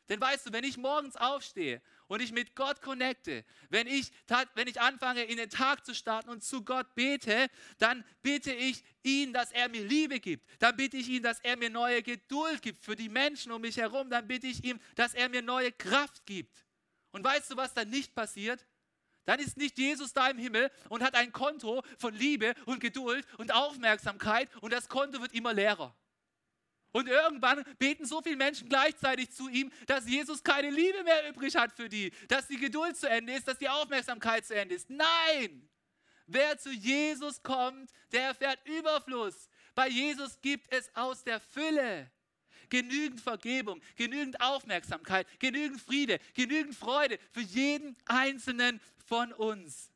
Denn 0.08 0.20
weißt 0.20 0.46
du, 0.46 0.52
wenn 0.52 0.64
ich 0.64 0.76
morgens 0.76 1.16
aufstehe 1.16 1.80
und 2.08 2.20
ich 2.20 2.32
mit 2.32 2.54
Gott 2.54 2.82
connecte, 2.82 3.44
wenn 3.70 3.86
ich, 3.86 4.10
wenn 4.54 4.68
ich 4.68 4.80
anfange, 4.80 5.24
in 5.24 5.36
den 5.36 5.50
Tag 5.50 5.84
zu 5.86 5.94
starten 5.94 6.30
und 6.30 6.42
zu 6.42 6.62
Gott 6.62 6.94
bete, 6.94 7.48
dann 7.78 8.04
bitte 8.22 8.52
ich 8.52 8.82
ihn, 9.02 9.32
dass 9.32 9.52
er 9.52 9.68
mir 9.68 9.84
Liebe 9.84 10.20
gibt. 10.20 10.46
Dann 10.60 10.76
bitte 10.76 10.96
ich 10.96 11.08
ihn, 11.08 11.22
dass 11.22 11.40
er 11.40 11.56
mir 11.56 11.70
neue 11.70 12.02
Geduld 12.02 12.62
gibt 12.62 12.84
für 12.84 12.96
die 12.96 13.08
Menschen 13.08 13.52
um 13.52 13.60
mich 13.60 13.76
herum. 13.76 14.10
Dann 14.10 14.26
bitte 14.26 14.46
ich 14.46 14.64
ihm, 14.64 14.78
dass 14.94 15.14
er 15.14 15.28
mir 15.28 15.42
neue 15.42 15.72
Kraft 15.72 16.26
gibt. 16.26 16.64
Und 17.12 17.24
weißt 17.24 17.50
du, 17.52 17.56
was 17.56 17.72
dann 17.74 17.90
nicht 17.90 18.14
passiert? 18.14 18.66
Dann 19.24 19.40
ist 19.40 19.56
nicht 19.56 19.78
Jesus 19.78 20.12
da 20.12 20.28
im 20.28 20.38
Himmel 20.38 20.70
und 20.90 21.02
hat 21.02 21.14
ein 21.14 21.32
Konto 21.32 21.82
von 21.98 22.14
Liebe 22.14 22.54
und 22.66 22.80
Geduld 22.80 23.26
und 23.38 23.54
Aufmerksamkeit 23.54 24.50
und 24.60 24.72
das 24.72 24.88
Konto 24.88 25.20
wird 25.20 25.32
immer 25.32 25.54
leerer. 25.54 25.96
Und 26.94 27.08
irgendwann 27.08 27.64
beten 27.80 28.06
so 28.06 28.22
viele 28.22 28.36
Menschen 28.36 28.68
gleichzeitig 28.68 29.32
zu 29.32 29.48
ihm, 29.48 29.72
dass 29.88 30.08
Jesus 30.08 30.44
keine 30.44 30.70
Liebe 30.70 31.02
mehr 31.02 31.28
übrig 31.28 31.56
hat 31.56 31.72
für 31.72 31.88
die, 31.88 32.12
dass 32.28 32.46
die 32.46 32.56
Geduld 32.56 32.96
zu 32.96 33.08
Ende 33.08 33.32
ist, 33.32 33.48
dass 33.48 33.58
die 33.58 33.68
Aufmerksamkeit 33.68 34.46
zu 34.46 34.54
Ende 34.54 34.76
ist. 34.76 34.88
Nein! 34.88 35.68
Wer 36.28 36.56
zu 36.56 36.70
Jesus 36.70 37.42
kommt, 37.42 37.90
der 38.12 38.28
erfährt 38.28 38.60
Überfluss. 38.64 39.48
Bei 39.74 39.88
Jesus 39.88 40.40
gibt 40.40 40.72
es 40.72 40.88
aus 40.94 41.24
der 41.24 41.40
Fülle 41.40 42.12
genügend 42.70 43.20
Vergebung, 43.20 43.80
genügend 43.96 44.40
Aufmerksamkeit, 44.40 45.26
genügend 45.40 45.80
Friede, 45.80 46.20
genügend 46.32 46.76
Freude 46.76 47.18
für 47.32 47.40
jeden 47.40 47.96
einzelnen 48.06 48.80
von 49.04 49.32
uns. 49.32 49.90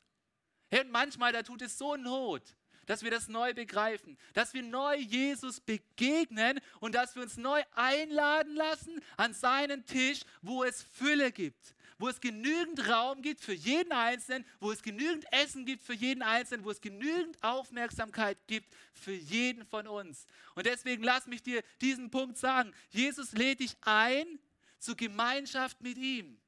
Und 0.70 0.90
manchmal, 0.90 1.32
da 1.32 1.44
tut 1.44 1.62
es 1.62 1.78
so 1.78 1.94
Not, 1.94 2.42
dass 2.88 3.02
wir 3.02 3.10
das 3.10 3.28
neu 3.28 3.52
begreifen, 3.52 4.16
dass 4.32 4.54
wir 4.54 4.62
neu 4.62 4.96
Jesus 4.96 5.60
begegnen 5.60 6.58
und 6.80 6.94
dass 6.94 7.14
wir 7.14 7.22
uns 7.22 7.36
neu 7.36 7.62
einladen 7.74 8.54
lassen 8.54 9.00
an 9.18 9.34
seinen 9.34 9.84
Tisch, 9.84 10.22
wo 10.40 10.64
es 10.64 10.82
Fülle 10.94 11.30
gibt, 11.30 11.74
wo 11.98 12.08
es 12.08 12.18
genügend 12.18 12.88
Raum 12.88 13.20
gibt 13.20 13.42
für 13.42 13.52
jeden 13.52 13.92
Einzelnen, 13.92 14.46
wo 14.58 14.72
es 14.72 14.82
genügend 14.82 15.30
Essen 15.30 15.66
gibt 15.66 15.84
für 15.84 15.92
jeden 15.92 16.22
Einzelnen, 16.22 16.64
wo 16.64 16.70
es 16.70 16.80
genügend 16.80 17.36
Aufmerksamkeit 17.42 18.38
gibt 18.46 18.74
für 18.94 19.12
jeden 19.12 19.66
von 19.66 19.86
uns. 19.86 20.26
Und 20.54 20.64
deswegen 20.64 21.02
lass 21.02 21.26
mich 21.26 21.42
dir 21.42 21.62
diesen 21.82 22.10
Punkt 22.10 22.38
sagen. 22.38 22.72
Jesus 22.88 23.32
lädt 23.32 23.60
dich 23.60 23.76
ein 23.82 24.38
zur 24.78 24.96
Gemeinschaft 24.96 25.82
mit 25.82 25.98
ihm. 25.98 26.40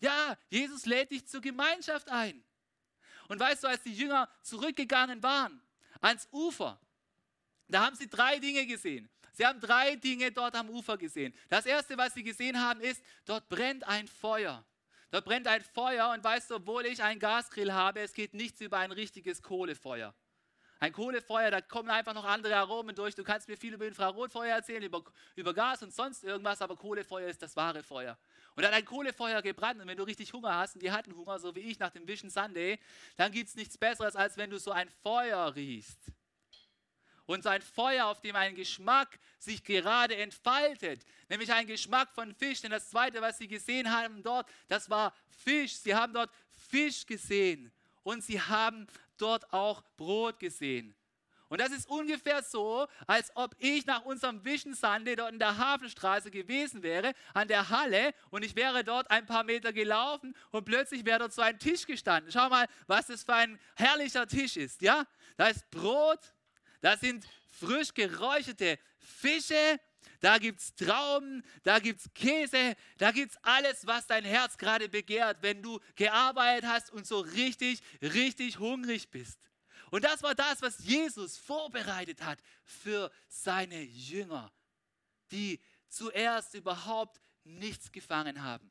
Ja, 0.00 0.38
Jesus 0.48 0.86
lädt 0.86 1.10
dich 1.10 1.26
zur 1.26 1.42
Gemeinschaft 1.42 2.08
ein. 2.08 2.42
Und 3.28 3.38
weißt 3.38 3.62
du, 3.62 3.68
als 3.68 3.82
die 3.82 3.94
Jünger 3.94 4.28
zurückgegangen 4.42 5.22
waren 5.22 5.60
ans 6.00 6.28
Ufer, 6.32 6.80
da 7.68 7.84
haben 7.84 7.96
sie 7.96 8.08
drei 8.08 8.38
Dinge 8.38 8.66
gesehen. 8.66 9.08
Sie 9.32 9.46
haben 9.46 9.60
drei 9.60 9.94
Dinge 9.96 10.32
dort 10.32 10.56
am 10.56 10.68
Ufer 10.70 10.96
gesehen. 10.96 11.32
Das 11.48 11.66
erste, 11.66 11.96
was 11.96 12.14
sie 12.14 12.24
gesehen 12.24 12.60
haben, 12.60 12.80
ist, 12.80 13.02
dort 13.24 13.48
brennt 13.48 13.86
ein 13.86 14.08
Feuer. 14.08 14.64
Dort 15.10 15.24
brennt 15.24 15.46
ein 15.46 15.62
Feuer 15.62 16.10
und 16.12 16.24
weißt 16.24 16.50
du, 16.50 16.56
obwohl 16.56 16.86
ich 16.86 17.02
einen 17.02 17.20
Gasgrill 17.20 17.72
habe, 17.72 18.00
es 18.00 18.12
geht 18.12 18.34
nichts 18.34 18.60
über 18.60 18.78
ein 18.78 18.92
richtiges 18.92 19.42
Kohlefeuer. 19.42 20.14
Ein 20.80 20.92
Kohlefeuer, 20.92 21.50
da 21.50 21.60
kommen 21.60 21.90
einfach 21.90 22.14
noch 22.14 22.24
andere 22.24 22.54
Aromen 22.56 22.94
durch. 22.94 23.14
Du 23.14 23.24
kannst 23.24 23.48
mir 23.48 23.56
viel 23.56 23.74
über 23.74 23.86
Infrarotfeuer 23.86 24.54
erzählen, 24.54 24.82
über, 24.84 25.02
über 25.34 25.52
Gas 25.52 25.82
und 25.82 25.92
sonst 25.92 26.22
irgendwas, 26.22 26.62
aber 26.62 26.76
Kohlefeuer 26.76 27.28
ist 27.28 27.42
das 27.42 27.56
wahre 27.56 27.82
Feuer. 27.82 28.16
Und 28.54 28.62
dann 28.62 28.72
ein 28.72 28.84
Kohlefeuer 28.84 29.42
gebrannt 29.42 29.80
und 29.80 29.88
wenn 29.88 29.96
du 29.96 30.04
richtig 30.04 30.32
Hunger 30.32 30.54
hast, 30.54 30.74
und 30.76 30.82
die 30.82 30.92
hatten 30.92 31.16
Hunger, 31.16 31.38
so 31.40 31.54
wie 31.56 31.60
ich 31.60 31.80
nach 31.80 31.90
dem 31.90 32.06
Vision 32.06 32.30
Sunday, 32.30 32.78
dann 33.16 33.32
gibt 33.32 33.48
es 33.48 33.56
nichts 33.56 33.76
Besseres, 33.76 34.14
als 34.14 34.36
wenn 34.36 34.50
du 34.50 34.58
so 34.58 34.70
ein 34.70 34.88
Feuer 35.02 35.52
riechst. 35.56 35.98
Und 37.26 37.42
so 37.42 37.50
ein 37.50 37.60
Feuer, 37.60 38.06
auf 38.06 38.20
dem 38.20 38.36
ein 38.36 38.54
Geschmack 38.54 39.18
sich 39.38 39.62
gerade 39.62 40.16
entfaltet, 40.16 41.04
nämlich 41.28 41.52
ein 41.52 41.66
Geschmack 41.66 42.10
von 42.14 42.32
Fisch. 42.34 42.62
Denn 42.62 42.70
das 42.70 42.88
Zweite, 42.88 43.20
was 43.20 43.36
sie 43.36 43.48
gesehen 43.48 43.92
haben 43.92 44.22
dort, 44.22 44.48
das 44.68 44.88
war 44.88 45.12
Fisch. 45.28 45.74
Sie 45.74 45.94
haben 45.94 46.14
dort 46.14 46.30
Fisch 46.70 47.04
gesehen 47.04 47.70
und 48.02 48.24
sie 48.24 48.40
haben 48.40 48.86
dort 49.18 49.52
auch 49.52 49.82
Brot 49.96 50.38
gesehen. 50.38 50.94
Und 51.48 51.60
das 51.60 51.70
ist 51.70 51.88
ungefähr 51.88 52.42
so, 52.42 52.86
als 53.06 53.32
ob 53.34 53.54
ich 53.58 53.86
nach 53.86 54.04
unserem 54.04 54.44
Vision 54.44 54.74
Sunday 54.74 55.16
dort 55.16 55.32
in 55.32 55.38
der 55.38 55.56
Hafenstraße 55.56 56.30
gewesen 56.30 56.82
wäre, 56.82 57.14
an 57.32 57.48
der 57.48 57.70
Halle, 57.70 58.12
und 58.30 58.44
ich 58.44 58.54
wäre 58.54 58.84
dort 58.84 59.10
ein 59.10 59.24
paar 59.24 59.44
Meter 59.44 59.72
gelaufen 59.72 60.36
und 60.50 60.64
plötzlich 60.64 61.06
wäre 61.06 61.20
dort 61.20 61.32
so 61.32 61.40
ein 61.40 61.58
Tisch 61.58 61.86
gestanden. 61.86 62.30
Schau 62.30 62.48
mal, 62.50 62.66
was 62.86 63.06
das 63.06 63.24
für 63.24 63.34
ein 63.34 63.58
herrlicher 63.76 64.26
Tisch 64.26 64.56
ist, 64.56 64.82
ja? 64.82 65.06
Da 65.38 65.48
ist 65.48 65.70
Brot, 65.70 66.20
da 66.82 66.96
sind 66.96 67.26
frisch 67.48 67.94
geräucherte 67.94 68.78
Fische, 68.98 69.80
da 70.20 70.38
gibt 70.38 70.60
es 70.60 70.74
Trauben, 70.74 71.44
da 71.62 71.78
gibt 71.78 72.00
es 72.00 72.12
Käse, 72.14 72.76
da 72.96 73.12
gibt 73.12 73.32
es 73.32 73.38
alles, 73.42 73.86
was 73.86 74.06
dein 74.06 74.24
Herz 74.24 74.58
gerade 74.58 74.88
begehrt, 74.88 75.38
wenn 75.42 75.62
du 75.62 75.80
gearbeitet 75.94 76.68
hast 76.68 76.90
und 76.90 77.06
so 77.06 77.20
richtig, 77.20 77.80
richtig 78.02 78.58
hungrig 78.58 79.10
bist. 79.10 79.38
Und 79.90 80.04
das 80.04 80.22
war 80.22 80.34
das, 80.34 80.60
was 80.60 80.78
Jesus 80.84 81.38
vorbereitet 81.38 82.22
hat 82.22 82.40
für 82.64 83.10
seine 83.28 83.80
Jünger, 83.80 84.52
die 85.30 85.60
zuerst 85.88 86.54
überhaupt 86.54 87.20
nichts 87.44 87.92
gefangen 87.92 88.42
haben. 88.42 88.70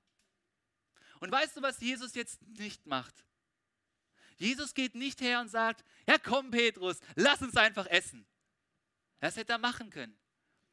Und 1.20 1.32
weißt 1.32 1.58
du, 1.58 1.62
was 1.62 1.80
Jesus 1.80 2.14
jetzt 2.14 2.42
nicht 2.44 2.86
macht? 2.86 3.26
Jesus 4.38 4.76
geht 4.76 4.94
nicht 4.94 5.22
her 5.22 5.40
und 5.40 5.50
sagt, 5.50 5.84
ja 6.08 6.18
komm 6.20 6.52
Petrus, 6.52 7.00
lass 7.16 7.42
uns 7.42 7.56
einfach 7.56 7.88
essen. 7.88 8.28
Das 9.20 9.36
hätte 9.36 9.54
er 9.54 9.58
machen 9.58 9.90
können. 9.90 10.16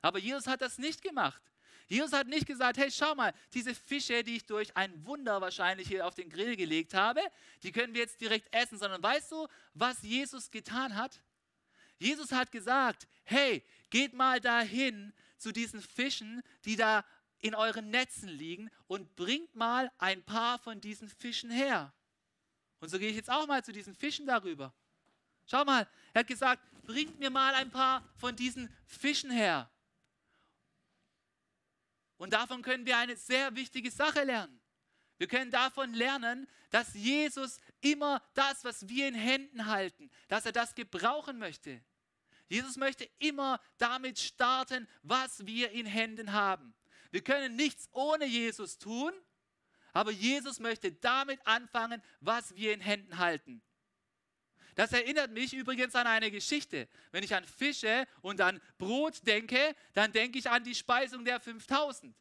Aber 0.04 0.18
Jesus 0.18 0.46
hat 0.46 0.60
das 0.60 0.76
nicht 0.76 1.00
gemacht. 1.00 1.42
Jesus 1.86 2.12
hat 2.12 2.26
nicht 2.26 2.46
gesagt, 2.46 2.76
hey, 2.76 2.90
schau 2.90 3.14
mal, 3.14 3.32
diese 3.54 3.74
Fische, 3.74 4.22
die 4.22 4.36
ich 4.36 4.44
durch 4.44 4.76
ein 4.76 5.06
Wunder 5.06 5.40
wahrscheinlich 5.40 5.88
hier 5.88 6.06
auf 6.06 6.14
den 6.14 6.28
Grill 6.28 6.56
gelegt 6.56 6.92
habe, 6.92 7.22
die 7.62 7.72
können 7.72 7.94
wir 7.94 8.02
jetzt 8.02 8.20
direkt 8.20 8.54
essen, 8.54 8.78
sondern 8.78 9.02
weißt 9.02 9.32
du, 9.32 9.48
was 9.72 10.02
Jesus 10.02 10.50
getan 10.50 10.94
hat? 10.94 11.22
Jesus 11.96 12.32
hat 12.32 12.52
gesagt, 12.52 13.08
hey, 13.22 13.64
geht 13.88 14.12
mal 14.12 14.42
dahin 14.42 15.14
zu 15.38 15.52
diesen 15.52 15.80
Fischen, 15.80 16.42
die 16.66 16.76
da 16.76 17.02
in 17.40 17.54
euren 17.54 17.88
Netzen 17.88 18.28
liegen 18.28 18.70
und 18.86 19.16
bringt 19.16 19.54
mal 19.54 19.90
ein 19.96 20.22
paar 20.22 20.58
von 20.58 20.82
diesen 20.82 21.08
Fischen 21.08 21.50
her. 21.50 21.94
Und 22.80 22.90
so 22.90 22.98
gehe 22.98 23.08
ich 23.08 23.16
jetzt 23.16 23.30
auch 23.30 23.46
mal 23.46 23.64
zu 23.64 23.72
diesen 23.72 23.94
Fischen 23.94 24.26
darüber. 24.26 24.74
Schau 25.46 25.64
mal, 25.64 25.88
er 26.12 26.20
hat 26.20 26.26
gesagt, 26.26 26.62
bringt 26.82 27.18
mir 27.18 27.30
mal 27.30 27.54
ein 27.54 27.70
paar 27.70 28.06
von 28.18 28.36
diesen 28.36 28.70
Fischen 28.86 29.30
her. 29.30 29.70
Und 32.24 32.32
davon 32.32 32.62
können 32.62 32.86
wir 32.86 32.96
eine 32.96 33.16
sehr 33.16 33.54
wichtige 33.54 33.90
Sache 33.90 34.24
lernen. 34.24 34.58
Wir 35.18 35.26
können 35.28 35.50
davon 35.50 35.92
lernen, 35.92 36.48
dass 36.70 36.94
Jesus 36.94 37.60
immer 37.82 38.22
das, 38.32 38.64
was 38.64 38.88
wir 38.88 39.08
in 39.08 39.14
Händen 39.14 39.66
halten, 39.66 40.10
dass 40.28 40.46
er 40.46 40.52
das 40.52 40.74
gebrauchen 40.74 41.38
möchte. 41.38 41.84
Jesus 42.48 42.78
möchte 42.78 43.04
immer 43.18 43.60
damit 43.76 44.18
starten, 44.18 44.88
was 45.02 45.44
wir 45.44 45.72
in 45.72 45.84
Händen 45.84 46.32
haben. 46.32 46.72
Wir 47.10 47.22
können 47.22 47.56
nichts 47.56 47.90
ohne 47.92 48.24
Jesus 48.24 48.78
tun, 48.78 49.12
aber 49.92 50.10
Jesus 50.10 50.60
möchte 50.60 50.92
damit 50.92 51.46
anfangen, 51.46 52.02
was 52.20 52.56
wir 52.56 52.72
in 52.72 52.80
Händen 52.80 53.18
halten. 53.18 53.60
Das 54.74 54.92
erinnert 54.92 55.30
mich 55.30 55.54
übrigens 55.54 55.94
an 55.94 56.06
eine 56.06 56.30
Geschichte. 56.30 56.88
Wenn 57.12 57.22
ich 57.22 57.34
an 57.34 57.44
Fische 57.44 58.06
und 58.22 58.40
an 58.40 58.60
Brot 58.78 59.26
denke, 59.26 59.74
dann 59.92 60.12
denke 60.12 60.38
ich 60.38 60.50
an 60.50 60.64
die 60.64 60.74
Speisung 60.74 61.24
der 61.24 61.38
5000. 61.40 62.14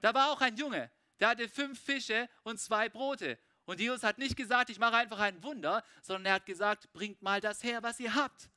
Da 0.00 0.14
war 0.14 0.30
auch 0.30 0.40
ein 0.40 0.56
Junge, 0.56 0.90
der 1.18 1.28
hatte 1.28 1.48
fünf 1.48 1.80
Fische 1.80 2.28
und 2.42 2.60
zwei 2.60 2.88
Brote. 2.88 3.38
Und 3.64 3.80
Jesus 3.80 4.02
hat 4.02 4.18
nicht 4.18 4.36
gesagt, 4.36 4.70
ich 4.70 4.78
mache 4.78 4.96
einfach 4.96 5.18
ein 5.18 5.42
Wunder, 5.42 5.84
sondern 6.02 6.26
er 6.26 6.34
hat 6.34 6.46
gesagt, 6.46 6.92
bringt 6.92 7.20
mal 7.22 7.40
das 7.40 7.62
her, 7.62 7.82
was 7.82 8.00
ihr 8.00 8.14
habt. 8.14 8.48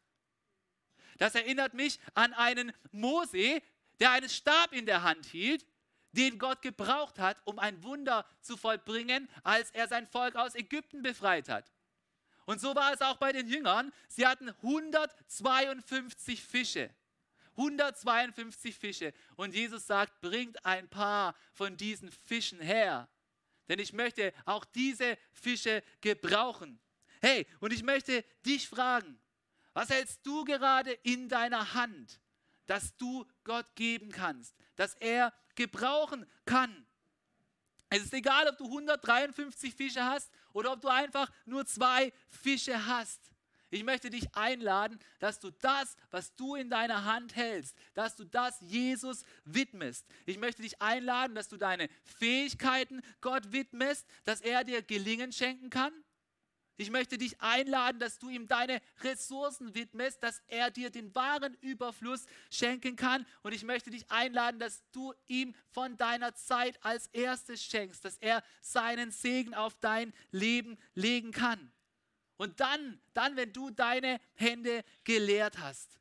Das 1.18 1.36
erinnert 1.36 1.74
mich 1.74 2.00
an 2.14 2.34
einen 2.34 2.72
Mose, 2.92 3.62
der 4.00 4.12
einen 4.12 4.30
Stab 4.30 4.74
in 4.74 4.86
der 4.86 5.04
Hand 5.04 5.26
hielt, 5.26 5.66
den 6.14 6.40
Gott 6.40 6.62
gebraucht 6.62 7.20
hat, 7.20 7.38
um 7.46 7.60
ein 7.60 7.84
Wunder 7.84 8.26
zu 8.42 8.58
vollbringen, 8.58 9.30
als 9.44 9.72
er 9.72 9.88
sein 9.88 10.08
Volk 10.08 10.36
aus 10.36 10.56
Ägypten 10.56 11.02
befreit 11.02 11.50
hat. 11.50 11.72
Und 12.52 12.60
so 12.60 12.76
war 12.76 12.92
es 12.92 13.00
auch 13.00 13.16
bei 13.16 13.32
den 13.32 13.48
Jüngern. 13.48 13.94
Sie 14.10 14.28
hatten 14.28 14.50
152 14.50 16.44
Fische. 16.44 16.94
152 17.52 18.76
Fische. 18.76 19.14
Und 19.38 19.56
Jesus 19.56 19.88
sagt, 19.88 20.20
bringt 20.20 20.66
ein 20.66 20.90
paar 20.90 21.34
von 21.54 21.78
diesen 21.78 22.12
Fischen 22.12 22.60
her. 22.60 23.08
Denn 23.70 23.80
ich 23.80 23.94
möchte 23.94 24.34
auch 24.44 24.66
diese 24.66 25.18
Fische 25.32 25.82
gebrauchen. 26.02 26.78
Hey, 27.22 27.48
und 27.62 27.72
ich 27.72 27.84
möchte 27.84 28.26
dich 28.46 28.68
fragen, 28.68 29.18
was 29.72 29.90
hältst 29.90 30.20
du 30.28 30.44
gerade 30.44 30.92
in 31.04 31.30
deiner 31.30 31.74
Hand, 31.74 32.20
dass 32.66 32.98
du 32.98 33.26
Gott 33.46 33.74
geben 33.76 34.12
kannst, 34.12 34.58
dass 34.76 34.96
er 34.96 35.32
gebrauchen 35.56 36.30
kann? 36.44 36.86
Es 37.88 38.04
ist 38.04 38.14
egal, 38.14 38.50
ob 38.50 38.58
du 38.58 38.66
153 38.66 39.74
Fische 39.74 40.04
hast 40.04 40.30
oder 40.54 40.74
ob 40.74 40.82
du 40.82 40.88
einfach 40.88 41.32
nur 41.46 41.66
zwei 41.66 42.12
Fische 42.30 42.86
hast. 42.86 43.32
Ich 43.74 43.86
möchte 43.86 44.10
dich 44.10 44.36
einladen, 44.36 45.00
dass 45.20 45.40
du 45.40 45.50
das, 45.50 45.96
was 46.12 46.36
du 46.36 46.56
in 46.56 46.70
deiner 46.70 47.06
Hand 47.06 47.38
hältst, 47.38 47.78
dass 47.94 48.18
du 48.18 48.26
das 48.26 48.60
Jesus 48.60 49.24
widmest. 49.46 50.06
Ich 50.26 50.38
möchte 50.38 50.62
dich 50.62 50.82
einladen, 50.82 51.36
dass 51.36 51.48
du 51.48 51.56
deine 51.56 51.88
Fähigkeiten 52.04 53.02
Gott 53.22 53.54
widmest, 53.54 54.06
dass 54.26 54.42
er 54.42 54.66
dir 54.66 54.82
Gelingen 54.82 55.32
schenken 55.32 55.70
kann. 55.70 55.94
Ich 56.82 56.90
möchte 56.90 57.20
dich 57.20 57.40
einladen, 57.40 58.00
dass 58.00 58.18
du 58.18 58.28
ihm 58.28 58.48
deine 58.48 58.82
Ressourcen 59.04 59.76
widmest, 59.76 60.24
dass 60.24 60.42
er 60.48 60.72
dir 60.72 60.90
den 60.90 61.14
wahren 61.14 61.56
Überfluss 61.62 62.26
schenken 62.50 62.96
kann. 62.96 63.28
Und 63.44 63.54
ich 63.54 63.64
möchte 63.64 63.92
dich 63.92 64.10
einladen, 64.10 64.60
dass 64.60 64.82
du 64.92 65.14
ihm 65.28 65.54
von 65.70 65.96
deiner 65.96 66.34
Zeit 66.34 66.84
als 66.84 67.06
erstes 67.14 67.64
schenkst, 67.64 68.04
dass 68.04 68.18
er 68.18 68.44
seinen 68.62 69.12
Segen 69.12 69.54
auf 69.54 69.76
dein 69.80 70.12
Leben 70.32 70.76
legen 70.96 71.32
kann. 71.32 71.72
Und 72.38 72.60
dann, 72.60 73.00
dann, 73.14 73.36
wenn 73.36 73.54
du 73.54 73.70
deine 73.70 74.20
Hände 74.34 74.84
geleert 75.04 75.60
hast, 75.60 76.00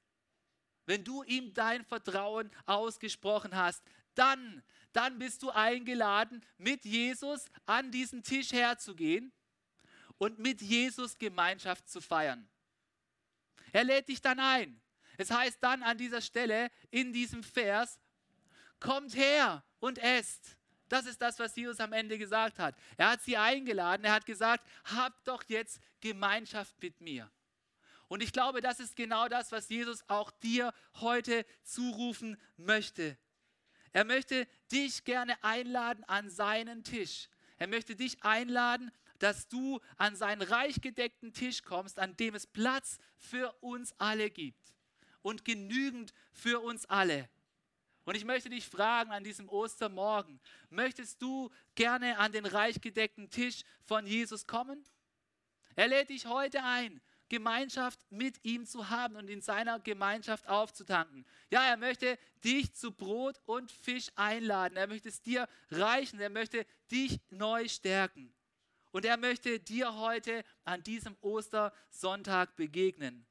wenn 0.86 1.04
du 1.04 1.22
ihm 1.24 1.52
dein 1.52 1.84
Vertrauen 1.84 2.50
ausgesprochen 2.64 3.54
hast, 3.54 3.84
dann, 4.14 4.62
dann 4.94 5.18
bist 5.18 5.42
du 5.42 5.50
eingeladen, 5.50 6.42
mit 6.56 6.86
Jesus 6.86 7.50
an 7.66 7.92
diesen 7.92 8.22
Tisch 8.22 8.52
herzugehen 8.52 9.30
und 10.20 10.38
mit 10.38 10.60
Jesus 10.60 11.16
Gemeinschaft 11.16 11.88
zu 11.88 12.02
feiern. 12.02 12.46
Er 13.72 13.84
lädt 13.84 14.08
dich 14.08 14.20
dann 14.20 14.38
ein. 14.38 14.78
Es 15.16 15.30
heißt 15.30 15.58
dann 15.62 15.82
an 15.82 15.96
dieser 15.96 16.20
Stelle 16.20 16.70
in 16.90 17.14
diesem 17.14 17.42
Vers, 17.42 17.98
kommt 18.80 19.16
her 19.16 19.64
und 19.78 19.96
esst. 19.96 20.58
Das 20.90 21.06
ist 21.06 21.22
das, 21.22 21.38
was 21.38 21.56
Jesus 21.56 21.80
am 21.80 21.94
Ende 21.94 22.18
gesagt 22.18 22.58
hat. 22.58 22.76
Er 22.98 23.12
hat 23.12 23.22
sie 23.22 23.38
eingeladen, 23.38 24.04
er 24.04 24.12
hat 24.12 24.26
gesagt, 24.26 24.66
habt 24.84 25.26
doch 25.26 25.42
jetzt 25.48 25.80
Gemeinschaft 26.00 26.74
mit 26.82 27.00
mir. 27.00 27.30
Und 28.08 28.22
ich 28.22 28.32
glaube, 28.32 28.60
das 28.60 28.78
ist 28.78 28.96
genau 28.96 29.26
das, 29.26 29.52
was 29.52 29.70
Jesus 29.70 30.04
auch 30.06 30.30
dir 30.32 30.74
heute 30.96 31.46
zurufen 31.62 32.38
möchte. 32.58 33.16
Er 33.94 34.04
möchte 34.04 34.46
dich 34.70 35.04
gerne 35.04 35.42
einladen 35.42 36.04
an 36.04 36.28
seinen 36.28 36.84
Tisch. 36.84 37.30
Er 37.56 37.68
möchte 37.68 37.96
dich 37.96 38.22
einladen 38.22 38.90
dass 39.20 39.48
du 39.48 39.80
an 39.96 40.16
seinen 40.16 40.42
reich 40.42 40.80
gedeckten 40.80 41.32
Tisch 41.32 41.62
kommst, 41.62 41.98
an 41.98 42.16
dem 42.16 42.34
es 42.34 42.46
Platz 42.46 42.98
für 43.16 43.52
uns 43.60 43.94
alle 43.98 44.30
gibt 44.30 44.74
und 45.22 45.44
genügend 45.44 46.12
für 46.32 46.60
uns 46.60 46.86
alle. 46.86 47.28
Und 48.04 48.16
ich 48.16 48.24
möchte 48.24 48.50
dich 48.50 48.66
fragen 48.66 49.12
an 49.12 49.22
diesem 49.22 49.48
Ostermorgen, 49.48 50.40
möchtest 50.70 51.22
du 51.22 51.50
gerne 51.74 52.18
an 52.18 52.32
den 52.32 52.46
reich 52.46 52.80
gedeckten 52.80 53.30
Tisch 53.30 53.62
von 53.84 54.06
Jesus 54.06 54.46
kommen? 54.46 54.84
Er 55.76 55.88
lädt 55.88 56.10
dich 56.10 56.26
heute 56.26 56.64
ein, 56.64 57.00
Gemeinschaft 57.28 58.00
mit 58.10 58.44
ihm 58.44 58.66
zu 58.66 58.90
haben 58.90 59.14
und 59.16 59.30
in 59.30 59.40
seiner 59.40 59.78
Gemeinschaft 59.78 60.48
aufzutanken. 60.48 61.24
Ja, 61.50 61.62
er 61.62 61.76
möchte 61.76 62.18
dich 62.42 62.74
zu 62.74 62.90
Brot 62.90 63.40
und 63.46 63.70
Fisch 63.70 64.08
einladen. 64.16 64.76
Er 64.76 64.88
möchte 64.88 65.08
es 65.08 65.22
dir 65.22 65.48
reichen. 65.70 66.18
Er 66.20 66.28
möchte 66.28 66.66
dich 66.90 67.20
neu 67.30 67.68
stärken. 67.68 68.34
Und 68.92 69.04
er 69.04 69.16
möchte 69.16 69.60
dir 69.60 69.94
heute 69.96 70.44
an 70.64 70.82
diesem 70.82 71.16
Ostersonntag 71.20 72.56
begegnen. 72.56 73.26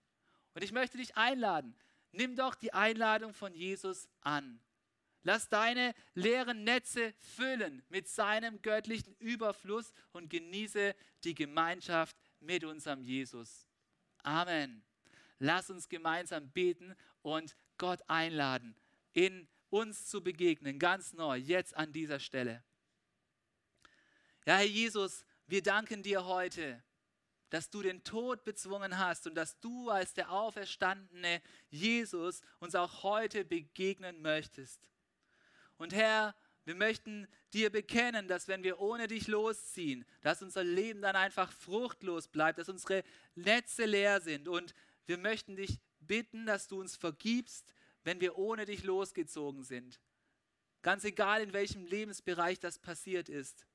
Und 0.54 0.64
ich 0.64 0.72
möchte 0.72 0.98
dich 0.98 1.16
einladen, 1.18 1.76
nimm 2.12 2.36
doch 2.36 2.56
die 2.56 2.74
Einladung 2.74 3.34
von 3.34 3.54
Jesus 3.54 4.08
an. 4.22 4.62
Lass 5.24 5.50
deine 5.50 5.94
leeren 6.14 6.64
Netze 6.64 7.14
füllen 7.20 7.84
mit 7.90 8.08
seinem 8.08 8.62
göttlichen 8.62 9.16
Überfluss 9.18 9.94
und 10.14 10.30
genieße 10.30 10.96
die 11.24 11.36
Gemeinschaft 11.36 12.16
mit 12.40 12.64
unserem 12.64 13.04
Jesus. 13.04 13.68
Amen. 14.24 14.82
Lass 15.40 15.70
uns 15.70 15.90
gemeinsam 15.90 16.50
beten 16.52 16.96
und 17.22 17.56
Gott 17.78 18.02
einladen, 18.08 18.76
in 19.14 19.48
uns 19.70 20.08
zu 20.08 20.24
begegnen, 20.24 20.80
ganz 20.80 21.14
neu, 21.14 21.38
jetzt 21.38 21.76
an 21.76 21.92
dieser 21.92 22.20
Stelle. 22.20 22.64
Ja, 24.46 24.58
Herr 24.58 24.66
Jesus, 24.66 25.26
wir 25.50 25.64
danken 25.64 26.04
dir 26.04 26.26
heute, 26.26 26.84
dass 27.50 27.70
du 27.70 27.82
den 27.82 28.04
Tod 28.04 28.44
bezwungen 28.44 29.00
hast 29.00 29.26
und 29.26 29.36
dass 29.36 29.60
du 29.60 29.90
als 29.90 30.14
der 30.14 30.32
auferstandene 30.32 31.42
Jesus 31.70 32.42
uns 32.60 32.76
auch 32.76 33.04
heute 33.04 33.44
begegnen 33.44 34.22
möchtest. 34.22 34.88
Und 35.78 35.94
Herr, 35.94 36.36
wir 36.66 36.76
möchten 36.76 37.28
dir 37.54 37.72
bekennen, 37.72 38.28
dass 38.28 38.48
wenn 38.48 38.62
wir 38.62 38.80
ohne 38.80 39.08
dich 39.08 39.28
losziehen, 39.28 40.06
dass 40.22 40.44
unser 40.44 40.64
Leben 40.64 41.02
dann 41.02 41.16
einfach 41.16 41.52
fruchtlos 41.52 42.28
bleibt, 42.28 42.60
dass 42.60 42.70
unsere 42.70 43.04
Netze 43.34 43.86
leer 43.86 44.22
sind. 44.22 44.48
Und 44.48 44.76
wir 45.08 45.18
möchten 45.18 45.56
dich 45.56 45.80
bitten, 46.00 46.46
dass 46.46 46.68
du 46.68 46.80
uns 46.80 46.96
vergibst, 46.96 47.74
wenn 48.04 48.22
wir 48.22 48.38
ohne 48.38 48.66
dich 48.66 48.84
losgezogen 48.84 49.64
sind. 49.64 50.00
Ganz 50.84 51.04
egal, 51.04 51.42
in 51.42 51.54
welchem 51.54 51.86
Lebensbereich 51.86 52.60
das 52.60 52.78
passiert 52.78 53.30
ist. 53.30 53.66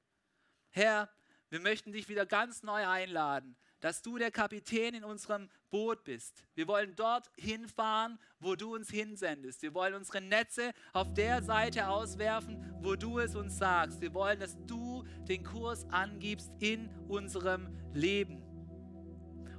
Herr, 0.70 1.12
wir 1.54 1.60
möchten 1.60 1.92
dich 1.92 2.08
wieder 2.08 2.26
ganz 2.26 2.64
neu 2.64 2.84
einladen, 2.84 3.54
dass 3.78 4.02
du 4.02 4.18
der 4.18 4.32
Kapitän 4.32 4.92
in 4.92 5.04
unserem 5.04 5.48
Boot 5.70 6.02
bist. 6.02 6.42
Wir 6.56 6.66
wollen 6.66 6.96
dort 6.96 7.30
hinfahren, 7.36 8.18
wo 8.40 8.56
du 8.56 8.74
uns 8.74 8.90
hinsendest. 8.90 9.62
Wir 9.62 9.72
wollen 9.72 9.94
unsere 9.94 10.20
Netze 10.20 10.72
auf 10.92 11.14
der 11.14 11.44
Seite 11.44 11.86
auswerfen, 11.86 12.74
wo 12.80 12.96
du 12.96 13.20
es 13.20 13.36
uns 13.36 13.56
sagst. 13.56 14.00
Wir 14.00 14.12
wollen, 14.14 14.40
dass 14.40 14.56
du 14.66 15.04
den 15.28 15.44
Kurs 15.44 15.88
angibst 15.90 16.50
in 16.58 16.90
unserem 17.06 17.68
Leben. 17.92 18.43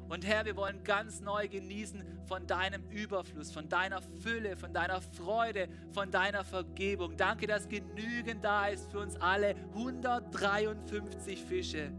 Und 0.08 0.26
Herr, 0.26 0.46
wir 0.46 0.56
wollen 0.56 0.84
ganz 0.84 1.20
neu 1.20 1.48
genießen 1.48 2.04
von 2.28 2.46
deinem 2.46 2.84
Überfluss, 2.90 3.52
von 3.52 3.68
deiner 3.70 4.02
Fülle, 4.02 4.56
von 4.56 4.72
deiner 4.72 5.02
Freude, 5.02 5.68
von 5.92 6.12
deiner 6.12 6.44
Vergebung. 6.44 7.18
Danke, 7.18 7.48
dass 7.48 7.68
genügend 7.68 8.44
da 8.44 8.68
ist 8.68 8.92
für 8.92 9.00
uns 9.00 9.16
alle. 9.16 9.56
153 9.74 11.44
Fische. 11.44 11.92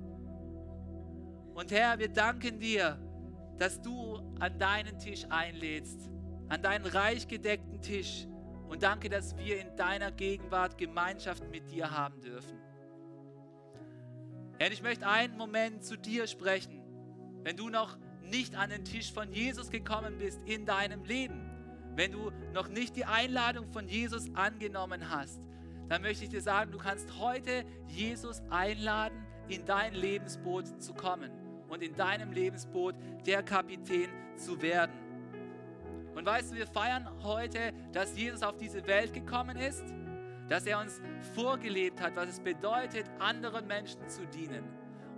Und 1.55 1.73
Herr, 1.73 1.99
wir 1.99 2.09
danken 2.09 2.61
dir, 2.61 2.99
dass 3.59 3.81
du 3.83 4.19
an 4.39 4.59
deinen 4.59 4.99
Tisch 4.99 5.25
einlädst, 5.29 6.09
an 6.49 6.63
deinen 6.63 6.87
reich 6.87 7.27
gedeckten 7.27 7.81
Tisch. 7.81 8.27
Und 8.69 8.83
danke, 8.83 9.09
dass 9.09 9.37
wir 9.37 9.61
in 9.61 9.75
deiner 9.77 10.13
Gegenwart 10.13 10.79
Gemeinschaft 10.79 11.49
mit 11.51 11.71
dir 11.71 11.91
haben 11.91 12.21
dürfen. 12.21 12.59
Herr, 14.59 14.71
ich 14.71 14.83
möchte 14.83 15.07
einen 15.07 15.37
Moment 15.37 15.85
zu 15.85 15.97
dir 15.97 16.27
sprechen, 16.27 16.86
wenn 17.47 17.57
du 17.57 17.69
noch 17.69 17.97
nicht 18.23 18.57
an 18.57 18.71
den 18.71 18.85
Tisch 18.85 19.13
von 19.13 19.33
Jesus 19.33 19.71
gekommen 19.71 20.19
bist 20.19 20.41
in 20.47 20.67
deinem 20.67 21.05
Leben, 21.05 21.49
wenn 21.95 22.11
du 22.11 22.33
noch 22.53 22.67
nicht 22.67 22.97
die 22.97 23.05
Einladung 23.05 23.69
von 23.69 23.87
Jesus 23.87 24.35
angenommen 24.35 25.11
hast, 25.11 25.41
dann 25.89 26.03
möchte 26.03 26.25
ich 26.25 26.31
dir 26.31 26.41
sagen, 26.41 26.73
du 26.73 26.79
kannst 26.79 27.21
heute 27.21 27.65
Jesus 27.87 28.43
einladen, 28.51 29.25
in 29.47 29.65
dein 29.65 29.95
Lebensboot 29.95 30.83
zu 30.83 30.93
kommen 30.93 31.31
und 31.69 31.85
in 31.85 31.95
deinem 31.95 32.33
Lebensboot 32.33 32.97
der 33.27 33.45
Kapitän 33.45 34.11
zu 34.35 34.61
werden. 34.61 34.97
Und 36.17 36.27
weißt 36.27 36.51
du, 36.51 36.57
wir 36.57 36.67
feiern 36.67 37.09
heute, 37.23 37.73
dass 37.93 38.19
Jesus 38.19 38.43
auf 38.43 38.57
diese 38.57 38.85
Welt 38.89 39.15
gekommen 39.15 39.57
ist, 39.57 39.85
dass 40.49 40.67
er 40.67 40.81
uns 40.81 41.01
vorgelebt 41.37 42.01
hat, 42.01 42.17
was 42.17 42.29
es 42.29 42.41
bedeutet, 42.41 43.07
anderen 43.21 43.69
Menschen 43.69 44.09
zu 44.09 44.27
dienen. 44.27 44.65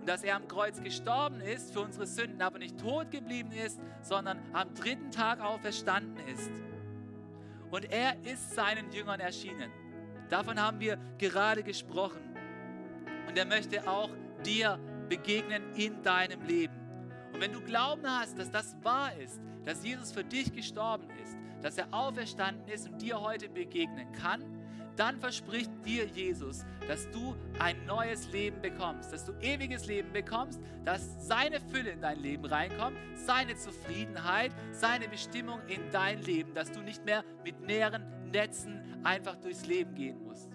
Dass 0.08 0.22
er 0.22 0.36
am 0.36 0.48
Kreuz 0.48 0.82
gestorben 0.82 1.42
ist 1.42 1.74
für 1.74 1.80
unsere 1.82 2.06
Sünden, 2.06 2.40
aber 2.40 2.58
nicht 2.58 2.80
tot 2.80 3.10
geblieben 3.10 3.52
ist, 3.52 3.78
sondern 4.00 4.40
am 4.54 4.72
dritten 4.72 5.10
Tag 5.10 5.38
auferstanden 5.38 6.16
ist. 6.26 6.50
Und 7.70 7.92
er 7.92 8.16
ist 8.24 8.54
seinen 8.54 8.90
Jüngern 8.90 9.20
erschienen. 9.20 9.70
Davon 10.30 10.58
haben 10.58 10.80
wir 10.80 10.96
gerade 11.18 11.62
gesprochen. 11.62 12.22
Und 13.28 13.36
er 13.36 13.44
möchte 13.44 13.86
auch 13.86 14.08
dir 14.46 14.78
begegnen 15.10 15.74
in 15.74 16.02
deinem 16.02 16.40
Leben. 16.40 16.74
Und 17.34 17.42
wenn 17.42 17.52
du 17.52 17.60
Glauben 17.60 18.06
hast, 18.06 18.38
dass 18.38 18.50
das 18.50 18.76
wahr 18.82 19.14
ist, 19.16 19.42
dass 19.66 19.84
Jesus 19.84 20.10
für 20.10 20.24
dich 20.24 20.50
gestorben 20.54 21.10
ist, 21.22 21.36
dass 21.60 21.76
er 21.76 21.92
auferstanden 21.92 22.66
ist 22.68 22.88
und 22.88 23.02
dir 23.02 23.20
heute 23.20 23.50
begegnen 23.50 24.10
kann, 24.12 24.42
dann 24.98 25.18
verspricht 25.20 25.70
dir 25.84 26.06
Jesus, 26.06 26.64
dass 26.88 27.08
du 27.10 27.36
ein 27.58 27.84
neues 27.86 28.30
Leben 28.32 28.60
bekommst, 28.60 29.12
dass 29.12 29.24
du 29.24 29.32
ewiges 29.40 29.86
Leben 29.86 30.12
bekommst, 30.12 30.60
dass 30.84 31.26
seine 31.26 31.60
Fülle 31.60 31.90
in 31.90 32.00
dein 32.00 32.18
Leben 32.18 32.44
reinkommt, 32.44 32.96
seine 33.14 33.56
Zufriedenheit, 33.56 34.52
seine 34.72 35.08
Bestimmung 35.08 35.60
in 35.68 35.90
dein 35.92 36.20
Leben, 36.22 36.54
dass 36.54 36.72
du 36.72 36.80
nicht 36.80 37.04
mehr 37.04 37.24
mit 37.44 37.60
näheren 37.60 38.30
Netzen 38.30 38.82
einfach 39.04 39.36
durchs 39.36 39.66
Leben 39.66 39.94
gehen 39.94 40.22
musst. 40.24 40.48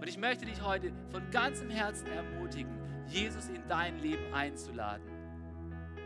Und 0.00 0.08
ich 0.08 0.18
möchte 0.18 0.46
dich 0.46 0.62
heute 0.62 0.92
von 1.10 1.28
ganzem 1.30 1.70
Herzen 1.70 2.06
ermutigen, 2.08 2.78
Jesus 3.08 3.48
in 3.48 3.66
dein 3.66 3.98
Leben 3.98 4.32
einzuladen. 4.32 5.06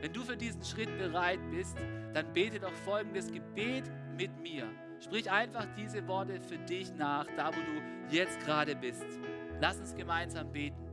Wenn 0.01 0.13
du 0.13 0.23
für 0.23 0.37
diesen 0.37 0.65
Schritt 0.65 0.97
bereit 0.99 1.41
bist, 1.51 1.77
dann 2.15 2.33
bete 2.33 2.59
doch 2.59 2.73
folgendes 2.73 3.31
Gebet 3.31 3.85
mit 4.17 4.37
mir. 4.41 4.67
Sprich 5.03 5.31
einfach 5.31 5.67
diese 5.77 6.07
Worte 6.07 6.41
für 6.41 6.59
dich 6.59 6.95
nach, 6.95 7.27
da 7.37 7.49
wo 7.49 7.59
du 7.59 8.15
jetzt 8.15 8.39
gerade 8.41 8.77
bist. 8.77 9.05
Lass 9.61 9.79
uns 9.79 9.95
gemeinsam 9.95 10.53
beten. 10.53 10.87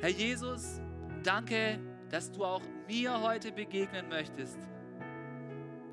Herr 0.00 0.10
Jesus, 0.10 0.80
danke, 1.22 1.78
dass 2.10 2.32
du 2.32 2.44
auch 2.44 2.62
mir 2.88 3.22
heute 3.22 3.52
begegnen 3.52 4.08
möchtest. 4.08 4.58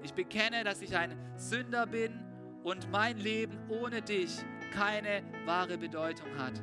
Ich 0.01 0.13
bekenne, 0.13 0.63
dass 0.63 0.81
ich 0.81 0.97
ein 0.97 1.15
Sünder 1.35 1.85
bin 1.85 2.19
und 2.63 2.89
mein 2.91 3.17
Leben 3.17 3.57
ohne 3.69 4.01
dich 4.01 4.35
keine 4.71 5.23
wahre 5.45 5.77
Bedeutung 5.77 6.35
hat. 6.37 6.59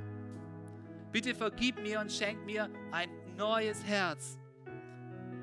Bitte 1.12 1.34
vergib 1.34 1.80
mir 1.80 2.00
und 2.00 2.10
schenk 2.10 2.44
mir 2.44 2.68
ein 2.90 3.10
neues 3.36 3.84
Herz. 3.86 4.38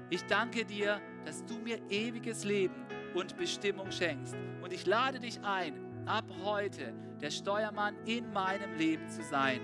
Ich 0.09 0.23
danke 0.25 0.65
dir, 0.65 1.01
dass 1.25 1.45
du 1.45 1.57
mir 1.59 1.79
ewiges 1.89 2.43
Leben 2.43 2.86
und 3.17 3.35
Bestimmung 3.35 3.91
schenkst. 3.91 4.35
Und 4.61 4.71
ich 4.71 4.85
lade 4.85 5.19
dich 5.19 5.41
ein, 5.41 5.73
ab 6.05 6.25
heute 6.43 6.93
der 7.19 7.31
Steuermann 7.31 7.95
in 8.05 8.31
meinem 8.31 8.75
Leben 8.77 9.09
zu 9.09 9.23
sein. 9.23 9.59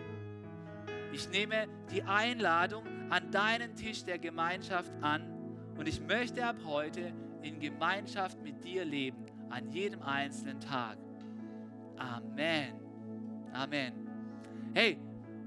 Ich 1.11 1.29
nehme 1.29 1.67
die 1.91 2.01
Einladung 2.03 2.83
an 3.11 3.29
deinen 3.29 3.75
Tisch 3.75 4.03
der 4.03 4.17
Gemeinschaft 4.17 4.91
an 5.01 5.21
und 5.77 5.87
ich 5.87 6.01
möchte 6.01 6.43
ab 6.43 6.55
heute 6.65 7.13
in 7.43 7.59
Gemeinschaft 7.59 8.41
mit 8.41 8.63
dir 8.63 8.85
leben, 8.85 9.23
an 9.51 9.69
jedem 9.69 10.01
einzelnen 10.01 10.59
Tag. 10.59 10.97
Amen. 11.97 12.73
Amen. 13.53 13.93
Hey, 14.73 14.97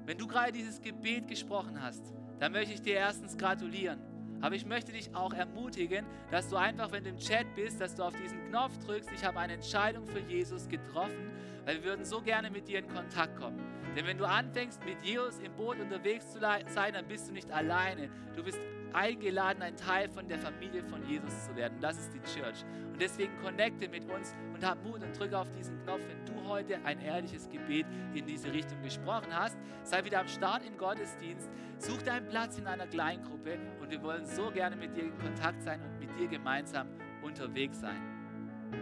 wenn 0.05 0.17
du 0.17 0.29
gerade 0.29 0.53
dieses 0.53 0.81
Gebet 0.81 1.27
gesprochen 1.27 1.83
hast, 1.83 2.15
dann 2.39 2.53
möchte 2.53 2.75
ich 2.75 2.83
dir 2.83 2.95
erstens 2.95 3.37
gratulieren. 3.37 3.99
Aber 4.41 4.55
ich 4.55 4.67
möchte 4.67 4.93
dich 4.93 5.15
auch 5.15 5.33
ermutigen, 5.33 6.05
dass 6.31 6.49
du 6.49 6.57
einfach, 6.57 6.93
wenn 6.93 7.05
du 7.05 7.11
im 7.11 7.19
Chat 7.19 7.47
bist, 7.55 7.81
dass 7.81 7.95
du 7.95 8.03
auf 8.03 8.15
diesen 8.15 8.49
Knopf 8.49 8.77
drückst, 8.79 9.11
ich 9.13 9.25
habe 9.25 9.39
eine 9.39 9.55
Entscheidung 9.55 10.07
für 10.07 10.21
Jesus 10.21 10.69
getroffen, 10.69 11.31
weil 11.65 11.77
wir 11.77 11.85
würden 11.85 12.05
so 12.05 12.21
gerne 12.21 12.51
mit 12.51 12.69
dir 12.69 12.81
in 12.81 12.89
Kontakt 12.89 13.37
kommen. 13.37 13.59
Denn 13.97 14.07
wenn 14.07 14.19
du 14.19 14.29
anfängst, 14.29 14.85
mit 14.85 15.03
Jesus 15.03 15.39
im 15.39 15.53
Boot 15.55 15.81
unterwegs 15.81 16.31
zu 16.33 16.39
sein, 16.39 16.93
dann 16.93 17.09
bist 17.09 17.29
du 17.29 17.33
nicht 17.33 17.51
alleine. 17.51 18.11
Du 18.37 18.45
bist 18.45 18.59
eingeladen, 18.97 19.63
ein 19.63 19.77
Teil 19.77 20.09
von 20.09 20.27
der 20.27 20.39
Familie 20.39 20.83
von 20.83 21.07
Jesus 21.07 21.45
zu 21.45 21.55
werden. 21.55 21.79
Das 21.81 21.99
ist 21.99 22.13
die 22.15 22.23
Church. 22.23 22.65
Und 22.91 23.01
deswegen 23.01 23.37
connecte 23.43 23.89
mit 23.89 24.11
uns 24.11 24.35
und 24.55 24.67
hab 24.67 24.83
Mut 24.83 25.03
und 25.03 25.19
drücke 25.19 25.39
auf 25.39 25.51
diesen 25.51 25.79
Knopf, 25.85 26.01
wenn 26.09 26.25
du 26.25 26.49
heute 26.49 26.83
ein 26.85 27.01
ehrliches 27.01 27.49
Gebet 27.51 27.87
in 28.15 28.27
diese 28.27 28.53
Richtung 28.53 28.81
gesprochen 28.83 29.29
hast. 29.31 29.59
Sei 29.83 30.03
wieder 30.05 30.21
am 30.21 30.29
Start 30.29 30.65
im 30.65 30.79
Gottesdienst. 30.79 31.51
Such 31.79 32.03
deinen 32.03 32.27
Platz 32.29 32.59
in 32.59 32.67
einer 32.67 32.87
Kleingruppe 32.87 33.59
und 33.81 33.91
wir 33.91 34.03
wollen 34.03 34.25
so 34.25 34.51
gerne 34.51 34.77
mit 34.77 34.97
dir 34.97 35.05
in 35.05 35.19
Kontakt 35.19 35.63
sein 35.63 35.81
und 35.83 35.99
mit 35.99 36.19
dir 36.19 36.27
gemeinsam 36.27 36.89
unterwegs 37.23 37.81
sein. 37.81 38.01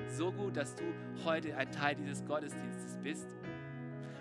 So 0.06 0.32
gut, 0.32 0.56
dass 0.56 0.76
du 0.76 0.84
heute 1.24 1.56
ein 1.56 1.70
Teil 1.72 1.96
dieses 1.96 2.24
Gottesdienstes 2.24 2.98
bist. 3.02 3.34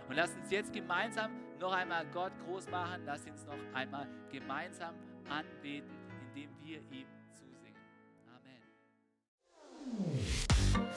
Und 0.09 0.15
lass 0.15 0.35
uns 0.35 0.49
jetzt 0.49 0.73
gemeinsam 0.73 1.31
noch 1.59 1.71
einmal 1.71 2.05
Gott 2.07 2.31
groß 2.45 2.69
machen. 2.71 3.03
Lass 3.05 3.25
uns 3.25 3.45
noch 3.45 3.53
einmal 3.73 4.07
gemeinsam 4.31 4.95
anbeten, 5.29 5.91
indem 6.27 6.49
wir 6.63 6.77
ihm 6.91 7.07
zusingen. 7.33 7.75
Amen. 8.27 8.61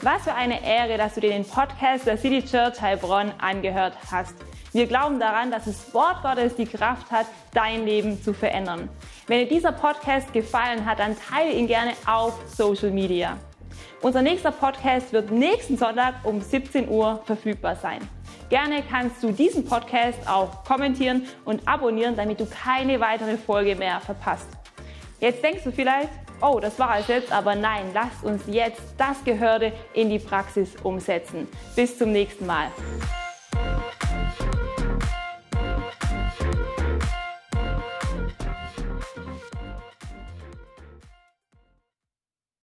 Was 0.02 0.22
für 0.22 0.34
eine 0.34 0.64
Ehre, 0.64 0.98
dass 0.98 1.14
du 1.14 1.20
dir 1.20 1.30
den 1.30 1.44
Podcast 1.44 2.06
der 2.06 2.18
City 2.18 2.44
Church 2.44 2.80
Heilbronn 2.80 3.32
angehört 3.38 3.96
hast. 4.10 4.34
Wir 4.72 4.86
glauben 4.86 5.18
daran, 5.18 5.50
dass 5.50 5.64
das 5.64 5.94
Wort 5.94 6.22
Gottes 6.22 6.54
die 6.56 6.66
Kraft 6.66 7.10
hat, 7.10 7.26
dein 7.54 7.86
Leben 7.86 8.22
zu 8.22 8.34
verändern. 8.34 8.88
Wenn 9.26 9.40
dir 9.40 9.48
dieser 9.48 9.72
Podcast 9.72 10.32
gefallen 10.32 10.84
hat, 10.84 10.98
dann 10.98 11.16
teile 11.16 11.52
ihn 11.52 11.66
gerne 11.66 11.92
auf 12.06 12.34
Social 12.46 12.90
Media. 12.90 13.38
Unser 14.02 14.22
nächster 14.22 14.52
Podcast 14.52 15.12
wird 15.12 15.30
nächsten 15.30 15.78
Sonntag 15.78 16.16
um 16.24 16.40
17 16.40 16.88
Uhr 16.88 17.22
verfügbar 17.24 17.76
sein. 17.76 18.06
Gerne 18.48 18.82
kannst 18.88 19.22
du 19.22 19.32
diesen 19.32 19.64
Podcast 19.64 20.18
auch 20.28 20.62
kommentieren 20.64 21.26
und 21.44 21.66
abonnieren, 21.66 22.14
damit 22.14 22.38
du 22.38 22.46
keine 22.46 23.00
weitere 23.00 23.36
Folge 23.36 23.74
mehr 23.74 24.00
verpasst. 24.00 24.46
Jetzt 25.18 25.42
denkst 25.42 25.64
du 25.64 25.72
vielleicht, 25.72 26.10
oh, 26.40 26.60
das 26.60 26.78
war 26.78 26.98
es 27.00 27.08
jetzt, 27.08 27.32
aber 27.32 27.56
nein, 27.56 27.86
lasst 27.92 28.22
uns 28.22 28.42
jetzt 28.46 28.82
das 28.98 29.24
Gehörte 29.24 29.72
in 29.94 30.10
die 30.10 30.18
Praxis 30.18 30.76
umsetzen. 30.82 31.48
Bis 31.74 31.98
zum 31.98 32.12
nächsten 32.12 32.46
Mal. 32.46 32.70